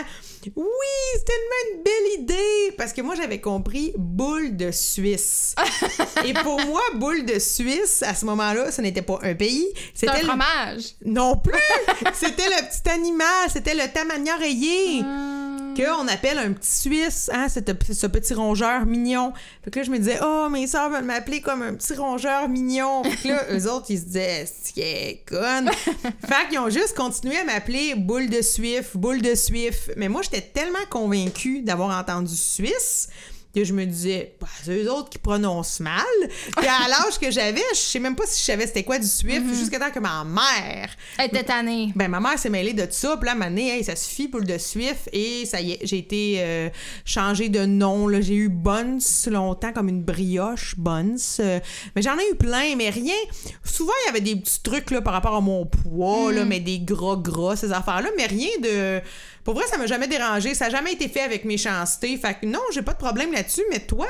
Oui, 0.55 0.63
c'est 1.15 1.25
tellement 1.25 1.77
une 1.77 1.83
belle 1.83 2.21
idée. 2.23 2.75
Parce 2.77 2.91
que 2.93 3.01
moi, 3.01 3.15
j'avais 3.15 3.39
compris 3.39 3.93
boule 3.97 4.57
de 4.57 4.71
Suisse. 4.71 5.53
Et 6.25 6.33
pour 6.33 6.59
moi, 6.65 6.81
boule 6.95 7.25
de 7.25 7.39
Suisse, 7.39 8.03
à 8.03 8.13
ce 8.15 8.25
moment-là, 8.25 8.71
ce 8.71 8.81
n'était 8.81 9.01
pas 9.03 9.19
un 9.21 9.35
pays. 9.35 9.67
Un 9.75 9.79
C'était 9.93 10.19
le- 10.21 10.27
fromage. 10.27 10.83
Non 11.05 11.37
plus! 11.37 11.53
C'était 12.13 12.47
le 12.49 12.67
petit 12.67 12.89
animal, 12.89 13.49
c'était 13.51 13.73
le 13.75 13.91
tamagna 13.93 14.35
rayé 14.37 15.01
Hum. 15.01 15.42
Qu'on 15.73 16.07
appelle 16.07 16.37
un 16.37 16.53
petit 16.53 16.71
Suisse, 16.71 17.29
hein, 17.33 17.47
ce, 17.49 17.59
ce 17.93 18.07
petit 18.07 18.33
rongeur 18.33 18.85
mignon. 18.85 19.33
Fait 19.63 19.71
que 19.71 19.79
là, 19.79 19.85
je 19.85 19.91
me 19.91 19.97
disais, 19.97 20.19
oh, 20.23 20.47
mes 20.49 20.67
soeurs 20.67 20.89
veulent 20.89 21.03
m'appeler 21.03 21.41
comme 21.41 21.61
un 21.61 21.73
petit 21.73 21.93
rongeur 21.95 22.49
mignon. 22.49 23.03
Fait 23.03 23.15
que 23.15 23.27
là, 23.29 23.43
eux 23.51 23.69
autres, 23.69 23.87
ils 23.89 23.99
se 23.99 24.05
disaient, 24.05 24.45
c'est 24.45 25.21
conne? 25.27 25.69
fait 26.25 26.49
qu'ils 26.49 26.59
ont 26.59 26.69
juste 26.69 26.95
continué 26.95 27.37
à 27.37 27.43
m'appeler 27.43 27.95
boule 27.95 28.29
de 28.29 28.41
Suif, 28.41 28.95
boule 28.95 29.21
de 29.21 29.35
Suif. 29.35 29.89
Mais 29.97 30.09
moi, 30.09 30.21
j'étais 30.21 30.41
tellement 30.41 30.85
convaincue 30.89 31.61
d'avoir 31.61 31.97
entendu 31.97 32.35
Suisse 32.35 33.09
que 33.53 33.63
je 33.63 33.73
me 33.73 33.85
disais, 33.85 34.35
bah, 34.41 34.47
c'est 34.63 34.71
eux 34.83 34.91
autres 34.91 35.09
qui 35.09 35.19
prononcent 35.19 35.79
mal. 35.79 36.03
Puis 36.57 36.67
à 36.67 36.87
l'âge 36.89 37.19
que 37.21 37.29
j'avais, 37.29 37.61
je 37.73 37.77
sais 37.79 37.99
même 37.99 38.15
pas 38.15 38.25
si 38.25 38.39
je 38.39 38.45
savais 38.45 38.65
c'était 38.65 38.83
quoi 38.83 38.97
du 38.97 39.07
Suif, 39.07 39.41
jusqu'à 39.57 39.79
temps 39.79 39.91
que 39.91 39.99
ma 39.99 40.23
mère 40.23 40.89
Elle 41.19 41.27
était 41.27 41.43
tannée. 41.43 41.91
ben, 41.95 42.07
ma 42.07 42.19
mère 42.19 42.39
s'est 42.39 42.49
mêlée 42.49 42.73
de 42.73 42.87
ça. 42.89 43.15
Puis 43.17 43.27
là, 43.27 43.35
ma 43.35 43.49
née, 43.49 43.77
hey, 43.77 43.83
ça 43.83 43.95
suffit 43.95 44.27
pour 44.27 44.39
le 44.39 44.45
de 44.45 44.57
Swift. 44.57 45.09
Et 45.13 45.45
ça 45.45 45.61
y 45.61 45.73
est, 45.73 45.79
j'ai 45.83 45.99
été 45.99 46.35
euh, 46.39 46.69
changée 47.05 47.49
de 47.49 47.65
nom. 47.65 48.07
là. 48.07 48.21
J'ai 48.21 48.35
eu 48.35 48.49
Buns 48.49 48.97
longtemps, 49.27 49.71
comme 49.71 49.89
une 49.89 50.01
brioche, 50.03 50.75
Buns. 50.77 51.15
Euh, 51.39 51.59
mais 51.95 52.01
j'en 52.01 52.17
ai 52.17 52.31
eu 52.31 52.35
plein, 52.35 52.75
mais 52.75 52.89
rien. 52.89 53.13
Souvent, 53.63 53.93
il 54.03 54.07
y 54.07 54.09
avait 54.09 54.21
des 54.21 54.35
petits 54.35 54.61
trucs 54.63 54.89
là, 54.91 55.01
par 55.01 55.13
rapport 55.13 55.35
à 55.35 55.41
mon 55.41 55.65
poids, 55.65 56.31
là, 56.31 56.43
mais 56.45 56.59
des 56.59 56.79
gras 56.79 57.17
gras, 57.17 57.55
ces 57.55 57.71
affaires-là. 57.71 58.09
Mais 58.17 58.25
rien 58.25 58.49
de. 58.61 59.01
Pour 59.43 59.55
vrai, 59.55 59.65
ça 59.67 59.77
m'a 59.77 59.87
jamais 59.87 60.07
dérangé. 60.07 60.53
Ça 60.53 60.65
n'a 60.65 60.71
jamais 60.71 60.93
été 60.93 61.09
fait 61.09 61.21
avec 61.21 61.43
méchanceté. 61.45 62.15
Fait 62.17 62.35
que 62.35 62.45
non, 62.45 62.61
j'ai 62.73 62.81
pas 62.81 62.93
de 62.93 62.97
problème 62.97 63.31
là-dessus. 63.33 63.63
Mais 63.69 63.79
toi, 63.79 64.07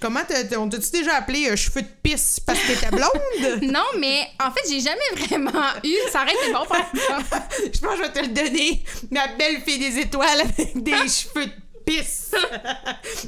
comment 0.00 0.20
on 0.58 0.68
t'a-tu 0.68 0.90
déjà 0.90 1.16
appelé 1.16 1.48
euh, 1.50 1.56
cheveux 1.56 1.82
de 1.82 1.88
pisse 2.02 2.40
parce 2.40 2.58
que 2.58 2.66
t'étais 2.68 2.90
blonde? 2.90 3.62
Non, 3.62 3.84
mais 3.98 4.28
en 4.42 4.50
fait, 4.50 4.60
j'ai 4.68 4.80
jamais 4.80 5.26
vraiment 5.26 5.62
eu. 5.84 5.94
Ça 6.10 6.22
aurait 6.22 6.34
été 6.34 6.52
bon 6.52 6.64
par. 6.66 6.90
Je 6.94 7.78
pense 7.80 7.92
que 7.92 7.96
je 7.96 8.02
vais 8.02 8.12
te 8.12 8.20
le 8.20 8.28
donner. 8.28 8.82
Ma 9.10 9.28
belle 9.28 9.60
fille 9.62 9.78
des 9.78 9.98
étoiles 9.98 10.40
avec 10.40 10.82
des 10.82 11.08
cheveux 11.08 11.46
de 11.46 11.52
pisse. 11.84 12.32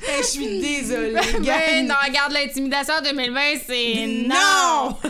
Hey, 0.06 0.22
je 0.22 0.26
suis 0.26 0.60
désolée. 0.60 1.14
Ben 1.40 1.86
non, 1.86 1.94
regarde 2.06 2.32
l'intimidation 2.32 2.94
2020, 3.02 3.40
c'est 3.66 4.06
Non! 4.06 4.34
non! 4.34 4.96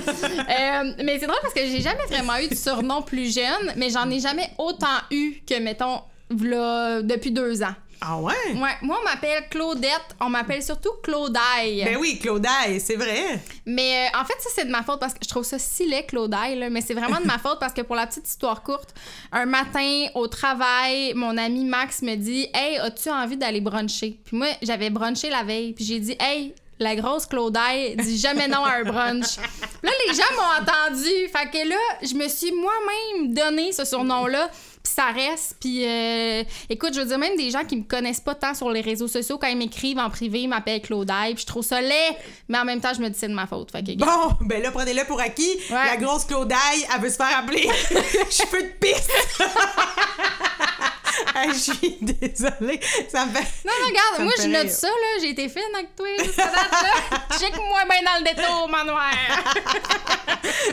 Euh, 0.53 0.93
mais 1.05 1.19
c'est 1.19 1.27
drôle 1.27 1.39
parce 1.43 1.55
que 1.55 1.61
j'ai 1.61 1.81
jamais 1.81 2.05
vraiment 2.09 2.37
eu 2.39 2.49
de 2.49 2.55
surnom 2.55 3.03
plus 3.03 3.35
jeune, 3.35 3.73
mais 3.77 3.91
j'en 3.91 4.09
ai 4.11 4.21
jamais 4.21 4.51
autant 4.59 4.87
eu 5.11 5.37
que, 5.47 5.59
mettons, 5.61 6.01
v'là, 6.33 7.03
depuis 7.03 7.31
deux 7.31 7.63
ans. 7.63 7.75
Ah 8.05 8.19
ouais? 8.19 8.35
Ouais, 8.57 8.77
moi, 8.83 8.99
on 9.01 9.05
m'appelle 9.05 9.45
Claudette, 9.49 10.17
on 10.21 10.29
m'appelle 10.29 10.61
surtout 10.61 10.91
Claudaille. 11.05 11.85
Ben 11.85 11.97
oui, 12.01 12.19
Claudaille, 12.21 12.81
c'est 12.81 12.97
vrai. 12.97 13.41
Mais 13.65 14.09
euh, 14.13 14.19
en 14.19 14.25
fait, 14.25 14.35
ça, 14.41 14.51
c'est 14.57 14.65
de 14.65 14.73
ma 14.73 14.83
faute 14.83 14.99
parce 14.99 15.15
que 15.15 15.21
je 15.23 15.29
trouve 15.29 15.45
ça 15.45 15.57
si 15.61 15.87
laid, 15.89 16.03
Claudaille, 16.07 16.59
là, 16.59 16.69
mais 16.69 16.81
c'est 16.81 16.95
vraiment 16.95 17.21
de 17.21 17.27
ma 17.27 17.39
faute 17.43 17.61
parce 17.61 17.73
que 17.73 17.83
pour 17.83 17.95
la 17.95 18.09
petite 18.09 18.27
histoire 18.27 18.65
courte, 18.65 18.93
un 19.31 19.47
matin 19.47 20.07
au 20.17 20.27
travail, 20.27 21.15
mon 21.15 21.37
ami 21.37 21.65
Max 21.65 22.03
me 22.03 22.17
dit 22.17 22.49
Hey, 22.53 22.79
as-tu 22.79 23.09
envie 23.09 23.37
d'aller 23.37 23.61
bruncher? 23.61 24.19
Puis 24.25 24.37
moi, 24.37 24.49
j'avais 24.63 24.91
brunché 24.91 25.31
la 25.31 25.45
veille, 25.45 25.73
puis 25.73 25.85
j'ai 25.85 26.01
dit 26.01 26.17
Hey, 26.19 26.57
la 26.81 26.97
grosse 26.97 27.27
Claudette 27.27 27.97
dit 27.99 28.19
jamais 28.19 28.49
non 28.49 28.65
à 28.65 28.79
un 28.79 28.83
brunch. 28.83 29.37
Là, 29.83 29.91
les 30.07 30.15
gens 30.15 30.23
m'ont 30.35 30.63
entendu. 30.63 31.09
Fait 31.33 31.49
que 31.51 31.69
là, 31.69 31.77
je 32.03 32.15
me 32.15 32.27
suis 32.29 32.51
moi-même 32.51 33.33
donné 33.33 33.71
ce 33.71 33.85
surnom-là. 33.85 34.51
Puis 34.83 34.93
ça 34.95 35.07
reste. 35.07 35.57
Puis 35.61 35.87
euh, 35.87 36.43
écoute, 36.69 36.95
je 36.95 37.01
veux 37.01 37.07
dire, 37.07 37.19
même 37.19 37.37
des 37.37 37.51
gens 37.51 37.65
qui 37.65 37.77
me 37.77 37.85
connaissent 37.85 38.21
pas 38.21 38.35
tant 38.35 38.55
sur 38.55 38.71
les 38.71 38.81
réseaux 38.81 39.09
sociaux, 39.09 39.39
quand 39.39 39.47
ils 39.47 39.57
m'écrivent 39.57 39.99
en 39.99 40.11
privé, 40.11 40.41
ils 40.41 40.49
m'appellent 40.49 40.83
Claudette. 40.83 41.35
Puis 41.35 41.43
je 41.43 41.47
trouve 41.47 41.65
ça 41.65 41.81
laid. 41.81 42.17
Mais 42.49 42.59
en 42.59 42.65
même 42.65 42.81
temps, 42.81 42.93
je 42.95 43.01
me 43.01 43.09
dis 43.09 43.19
c'est 43.19 43.29
de 43.29 43.35
ma 43.35 43.47
faute. 43.47 43.71
Fait 43.71 43.83
que, 43.83 43.97
Bon, 43.97 44.37
ben 44.41 44.63
là, 44.63 44.71
prenez-le 44.71 45.05
pour 45.05 45.21
acquis. 45.21 45.57
Ouais. 45.71 45.87
La 45.87 45.97
grosse 45.97 46.25
Claudaille, 46.25 46.87
elle 46.95 47.01
veut 47.01 47.11
se 47.11 47.17
faire 47.17 47.39
appeler 47.39 47.63
cheveux 48.31 48.63
de 48.63 48.73
piste. 48.81 49.11
Ah, 51.35 51.45
je 51.49 51.59
suis 51.59 51.97
désolée. 52.01 52.81
Ça 53.11 53.27
me 53.27 53.33
fait. 53.33 53.47
Non, 53.65 53.73
non, 53.81 53.87
regarde, 53.89 54.17
Ça 54.17 54.23
moi, 54.23 54.33
je 54.39 54.47
note 54.49 54.63
rire. 54.63 54.71
ça, 54.73 54.89
là. 54.89 55.21
J'ai 55.21 55.31
été 55.31 55.49
fine 55.49 55.63
avec 55.75 55.95
toi 55.97 56.07
jusqu'à 56.23 56.45
date, 56.45 56.71
là. 56.71 57.19
Check-moi 57.39 57.81
bien 57.89 58.03
dans 58.05 58.19
le 58.19 58.25
détour, 58.35 58.69
manoir. 58.69 59.13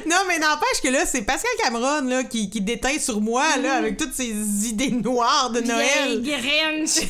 Non, 0.05 0.17
mais 0.27 0.39
n'empêche 0.39 0.81
que 0.83 0.87
là, 0.89 1.05
c'est 1.05 1.21
Pascal 1.21 1.51
Cameron 1.61 2.01
là, 2.01 2.23
qui, 2.23 2.49
qui 2.49 2.61
déteint 2.61 2.97
sur 2.99 3.21
moi 3.21 3.57
là, 3.57 3.75
avec 3.75 3.97
toutes 3.97 4.13
ses 4.13 4.29
idées 4.67 4.89
noires 4.91 5.51
de 5.51 5.61
Noël. 5.61 6.21
Grinch. 6.23 7.07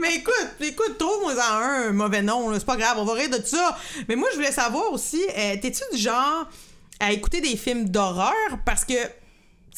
Mais 0.00 0.16
écoute, 0.16 0.48
écoute, 0.60 0.98
trouve-moi 0.98 1.32
en 1.34 1.54
un 1.54 1.92
mauvais 1.92 2.22
nom, 2.22 2.48
là, 2.50 2.58
c'est 2.58 2.66
pas 2.66 2.76
grave, 2.76 2.98
on 2.98 3.04
va 3.04 3.14
rire 3.14 3.30
de 3.30 3.42
ça. 3.44 3.76
Mais 4.08 4.16
moi, 4.16 4.28
je 4.32 4.36
voulais 4.36 4.52
savoir 4.52 4.92
aussi, 4.92 5.22
euh, 5.36 5.56
t'es-tu 5.60 5.82
du 5.92 5.98
genre 6.00 6.46
à 7.00 7.12
écouter 7.12 7.40
des 7.40 7.56
films 7.56 7.88
d'horreur? 7.88 8.34
Parce 8.66 8.84
que, 8.84 8.94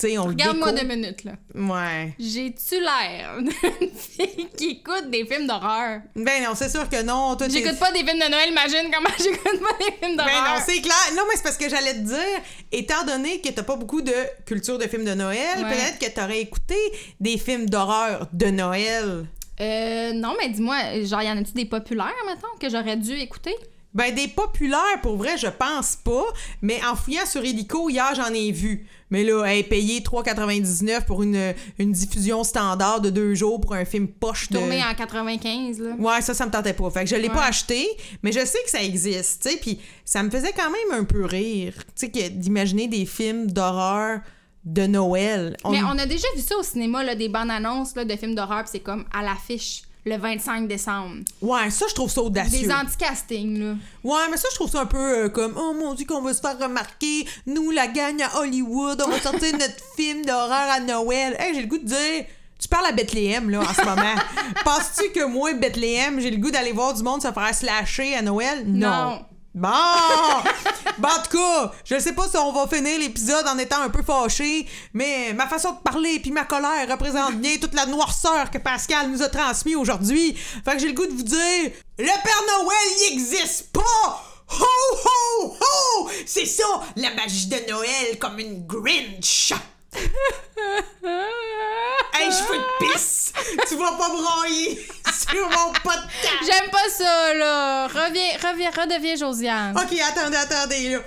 sais, 0.01 0.19
on 0.19 0.25
Regarde-moi 0.25 0.73
deux 0.73 0.87
minutes, 0.87 1.25
là. 1.25 1.33
Ouais. 1.55 2.15
J'ai-tu 2.19 2.81
l'air 2.81 3.39
d'une 3.39 3.91
fille 3.91 4.49
qui 4.57 4.71
écoute 4.83 5.11
des 5.11 5.25
films 5.27 5.47
d'horreur? 5.47 6.01
Ben 6.15 6.43
non, 6.45 6.55
c'est 6.55 6.69
sûr 6.69 6.89
que 6.89 7.03
non. 7.03 7.37
J'écoute 7.49 7.79
pas 7.79 7.91
des 7.93 7.99
films 8.05 8.19
de 8.19 8.31
Noël, 8.31 8.51
imagine 8.51 8.91
comment 8.93 9.09
j'écoute 9.19 9.61
pas 9.61 9.79
des 9.79 9.93
films 9.93 10.17
Ben 10.17 10.17
d'horreur. 10.17 10.55
non, 10.57 10.63
c'est 10.65 10.81
clair. 10.81 10.95
Non, 11.17 11.23
mais 11.29 11.37
c'est 11.37 11.43
parce 11.43 11.57
que 11.57 11.69
j'allais 11.69 11.95
te 11.95 12.01
dire, 12.01 12.41
étant 12.73 13.05
donné 13.07 13.41
que 13.41 13.49
t'as 13.51 13.63
pas 13.63 13.77
beaucoup 13.77 14.03
de 14.03 14.13
culture 14.45 14.79
de 14.79 14.85
films 14.87 15.05
de 15.05 15.15
Noël, 15.15 15.37
Ouais. 15.59 15.71
peut-être 15.71 15.99
que 15.99 16.11
t'aurais 16.15 16.41
écouté 16.41 16.77
des 17.21 17.39
films 17.39 17.69
d'horreur 17.71 18.29
de 18.33 18.47
Noël. 18.47 19.27
Euh, 19.61 20.13
non, 20.13 20.35
mais 20.39 20.51
dis-moi, 20.51 20.77
genre, 21.05 21.23
y 21.23 21.31
en 21.31 21.39
a-tu 21.39 21.53
des 21.53 21.65
populaires, 21.65 22.13
mettons, 22.27 22.49
que 22.61 22.69
j'aurais 22.69 22.97
dû 22.97 23.13
écouter? 23.13 23.55
Ben, 23.97 24.15
des 24.15 24.29
populaires, 24.29 25.01
pour 25.03 25.17
vrai, 25.17 25.37
je 25.39 25.47
pense 25.49 25.97
pas. 25.97 26.25
Mais 26.63 26.79
en 26.89 26.95
fouillant 26.95 27.27
sur 27.27 27.43
Helico, 27.43 27.89
hier, 27.91 28.15
j'en 28.15 28.33
ai 28.33 28.53
vu. 28.53 28.87
Mais 29.11 29.25
là, 29.25 29.45
hey, 29.45 29.63
payer 29.63 30.01
3,99 30.01 31.05
pour 31.07 31.23
une, 31.23 31.55
une 31.79 31.93
diffusion 31.93 32.45
standard 32.45 33.01
de 33.01 33.09
deux 33.11 33.35
jours 33.35 33.61
pour 33.61 33.75
un 33.75 33.85
film 33.85 34.07
poche 34.09 34.51
de... 34.51 34.59
Tourné 34.59 34.83
en 34.85 34.95
95, 34.95 35.79
là. 35.81 35.91
Ouais, 35.99 36.21
ça, 36.21 36.35
ça 36.35 36.45
me 36.45 36.51
tentait 36.51 36.73
pas. 36.73 36.91
Fait 36.91 37.05
que 37.05 37.11
je 37.11 37.17
l'ai 37.17 37.29
Ouais. 37.29 37.35
pas 37.35 37.45
acheté, 37.47 37.87
mais 38.23 38.33
je 38.33 38.45
sais 38.45 38.59
que 38.65 38.71
ça 38.71 38.83
existe, 38.83 39.43
tu 39.43 39.51
sais. 39.51 39.57
Puis 39.57 39.79
ça 40.05 40.23
me 40.23 40.31
faisait 40.31 40.53
quand 40.53 40.71
même 40.71 41.01
un 41.01 41.05
peu 41.05 41.25
rire, 41.25 41.75
tu 41.99 42.11
sais, 42.13 42.31
d'imaginer 42.31 42.89
des 42.89 43.07
films 43.07 43.51
d'horreur 43.51 44.21
de 44.65 44.87
Noël. 44.87 45.57
On- 45.65 45.71
Mais 45.71 45.83
on 45.85 45.97
a 45.99 46.07
déjà 46.07 46.27
vu 46.35 46.43
ça 46.43 46.57
au 46.59 46.63
cinéma, 46.63 47.05
là, 47.05 47.15
des 47.15 47.29
bandes 47.29 47.51
annonces 47.51 47.95
là, 47.95 48.05
de 48.05 48.17
films 48.17 48.35
d'horreur, 48.35 48.65
c'est 48.67 48.81
comme 48.81 49.05
à 49.15 49.23
l'affiche 49.23 49.83
le 50.07 50.17
25 50.17 50.69
décembre. 50.69 51.17
Ouais, 51.43 51.69
ça, 51.71 51.87
je 51.89 51.95
trouve 51.95 52.11
ça 52.11 52.23
audacieux. 52.23 52.67
Des 52.67 52.73
anti-castings, 52.73 53.59
là. 53.59 53.75
Ouais, 54.05 54.23
mais 54.31 54.37
ça, 54.37 54.49
je 54.51 54.55
trouve 54.55 54.71
ça 54.71 54.83
un 54.83 54.87
peu 54.87 55.25
euh, 55.25 55.29
comme 55.29 55.55
Oh 55.57 55.75
mon 55.75 55.95
dieu, 55.95 56.07
qu'on 56.07 56.23
va 56.23 56.33
se 56.33 56.41
faire 56.41 56.59
remarquer. 56.59 57.27
Nous, 57.47 57.73
la 57.73 57.89
gang 57.89 58.21
à 58.23 58.39
Hollywood, 58.39 59.03
on 59.05 59.11
va 59.11 59.21
sortir 59.21 59.53
notre 59.59 59.85
film 59.97 60.25
d'horreur 60.25 60.71
à 60.71 60.81
Noël. 60.81 61.37
Hey, 61.41 61.55
j'ai 61.55 61.63
le 61.63 61.69
goût 61.69 61.79
de 61.79 61.87
dire. 61.87 62.25
Tu 62.59 62.69
parles 62.69 62.87
à 62.87 62.93
Bethléem, 62.93 63.51
là, 63.51 63.61
en 63.61 63.75
ce 63.75 63.83
moment. 63.83 64.15
Penses-tu 64.65 65.11
que 65.11 65.27
moi, 65.27 65.53
Bethléem, 65.55 66.21
j'ai 66.21 66.31
le 66.31 66.39
goût 66.39 66.51
d'aller 66.51 66.73
voir 66.73 66.95
du 66.95 67.03
monde 67.03 67.21
se 67.21 67.31
faire 67.31 67.55
slasher 67.55 68.15
à 68.15 68.23
Noël? 68.23 68.65
Non. 68.67 69.27
Bon! 69.57 69.69
bon, 70.99 71.09
en 71.09 71.23
tout 71.23 71.39
cas, 71.39 71.73
je 71.83 71.99
sais 71.99 72.13
pas 72.13 72.29
si 72.29 72.37
on 72.37 72.53
va 72.53 72.69
finir 72.69 72.99
l'épisode 72.99 73.47
en 73.47 73.57
étant 73.57 73.81
un 73.81 73.89
peu 73.89 74.03
fâché, 74.03 74.67
mais 74.93 75.33
ma 75.33 75.47
façon 75.47 75.73
de 75.73 75.79
parler 75.79 76.21
puis 76.21 76.31
ma 76.31 76.45
colère 76.45 76.87
représente 76.91 77.37
bien 77.37 77.57
toute 77.59 77.73
la 77.73 77.87
noirceur 77.87 78.51
que 78.51 78.59
Pascal 78.59 79.11
nous 79.11 79.23
a 79.23 79.31
transmis 79.31 79.75
aujourd'hui. 79.75 80.37
Fait 80.63 80.73
que 80.73 80.81
j'ai 80.81 80.89
le 80.89 80.93
goût 80.93 81.07
de 81.07 81.13
vous 81.13 81.23
dire, 81.23 81.71
le 81.99 82.05
Père 82.05 82.43
Noël, 82.59 82.77
il 83.09 83.15
existe 83.15 83.73
pas! 83.73 84.23
Ho, 84.61 84.67
ho, 85.07 85.57
ho! 85.59 86.11
C'est 86.27 86.45
ça, 86.45 86.83
la 86.97 87.15
magie 87.15 87.47
de 87.47 87.71
Noël 87.71 88.19
comme 88.21 88.39
une 88.39 88.67
Grinch! 88.67 89.55
hey, 92.21 92.31
je 92.31 92.37
fais 92.37 92.59
de 92.59 92.93
pisse! 92.93 93.33
Tu 93.69 93.77
vas 93.77 93.93
pas 93.93 94.09
brailler 94.09 94.87
sur 95.31 95.49
mon 95.49 95.73
podcast! 95.73 96.45
J'aime 96.45 96.71
pas 96.71 96.89
ça, 96.91 97.35
là. 97.35 97.87
Reviens, 97.89 98.51
reviens, 98.51 98.71
redeviens 98.71 99.17
Josiane. 99.17 99.77
Ok, 99.77 99.99
attendez, 100.01 100.37
attendez, 100.37 100.89
là. 100.91 100.99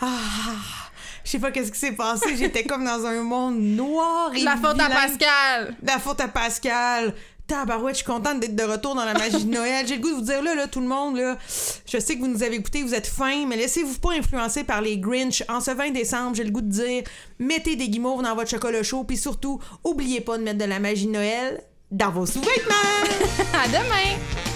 Ah, 0.00 0.06
je 1.24 1.30
sais 1.30 1.38
pas 1.38 1.50
qu'est-ce 1.52 1.70
qui 1.70 1.78
s'est 1.78 1.92
passé. 1.92 2.36
J'étais 2.36 2.64
comme 2.64 2.84
dans 2.84 3.06
un 3.06 3.22
monde 3.22 3.58
noir 3.60 4.32
et 4.34 4.40
La 4.42 4.56
faute 4.56 4.80
à 4.80 4.88
vilain. 4.88 4.88
Pascal. 4.90 5.76
La 5.82 5.98
faute 5.98 6.20
à 6.20 6.28
Pascal. 6.28 7.14
Tabarouette, 7.46 7.94
je 7.94 7.98
suis 7.98 8.06
contente 8.06 8.40
d'être 8.40 8.56
de 8.56 8.62
retour 8.62 8.94
dans 8.94 9.04
la 9.04 9.14
magie 9.14 9.44
de 9.44 9.50
Noël. 9.50 9.86
J'ai 9.86 9.96
le 9.96 10.02
goût 10.02 10.10
de 10.10 10.14
vous 10.14 10.20
dire, 10.22 10.42
là, 10.42 10.54
là, 10.54 10.68
tout 10.68 10.80
le 10.80 10.86
monde, 10.86 11.16
là, 11.16 11.36
je 11.86 11.98
sais 11.98 12.16
que 12.16 12.20
vous 12.20 12.28
nous 12.28 12.42
avez 12.42 12.56
écoutés, 12.56 12.82
vous 12.82 12.94
êtes 12.94 13.06
fins, 13.06 13.46
mais 13.46 13.56
laissez-vous 13.56 13.98
pas 13.98 14.12
influencer 14.12 14.64
par 14.64 14.80
les 14.80 14.98
Grinch. 14.98 15.42
En 15.48 15.60
ce 15.60 15.70
20 15.70 15.90
décembre, 15.90 16.34
j'ai 16.34 16.44
le 16.44 16.50
goût 16.50 16.60
de 16.62 16.70
dire, 16.70 17.02
mettez 17.38 17.76
des 17.76 17.88
guimauves 17.88 18.22
dans 18.22 18.34
votre 18.34 18.50
chocolat 18.50 18.82
chaud, 18.82 19.04
puis 19.04 19.16
surtout, 19.16 19.60
oubliez 19.84 20.20
pas 20.20 20.38
de 20.38 20.42
mettre 20.42 20.58
de 20.58 20.64
la 20.64 20.78
magie 20.78 21.06
de 21.06 21.12
Noël 21.12 21.62
dans 21.90 22.10
vos 22.10 22.26
sous-vêtements. 22.26 22.74
À 23.54 23.68
demain. 23.68 24.51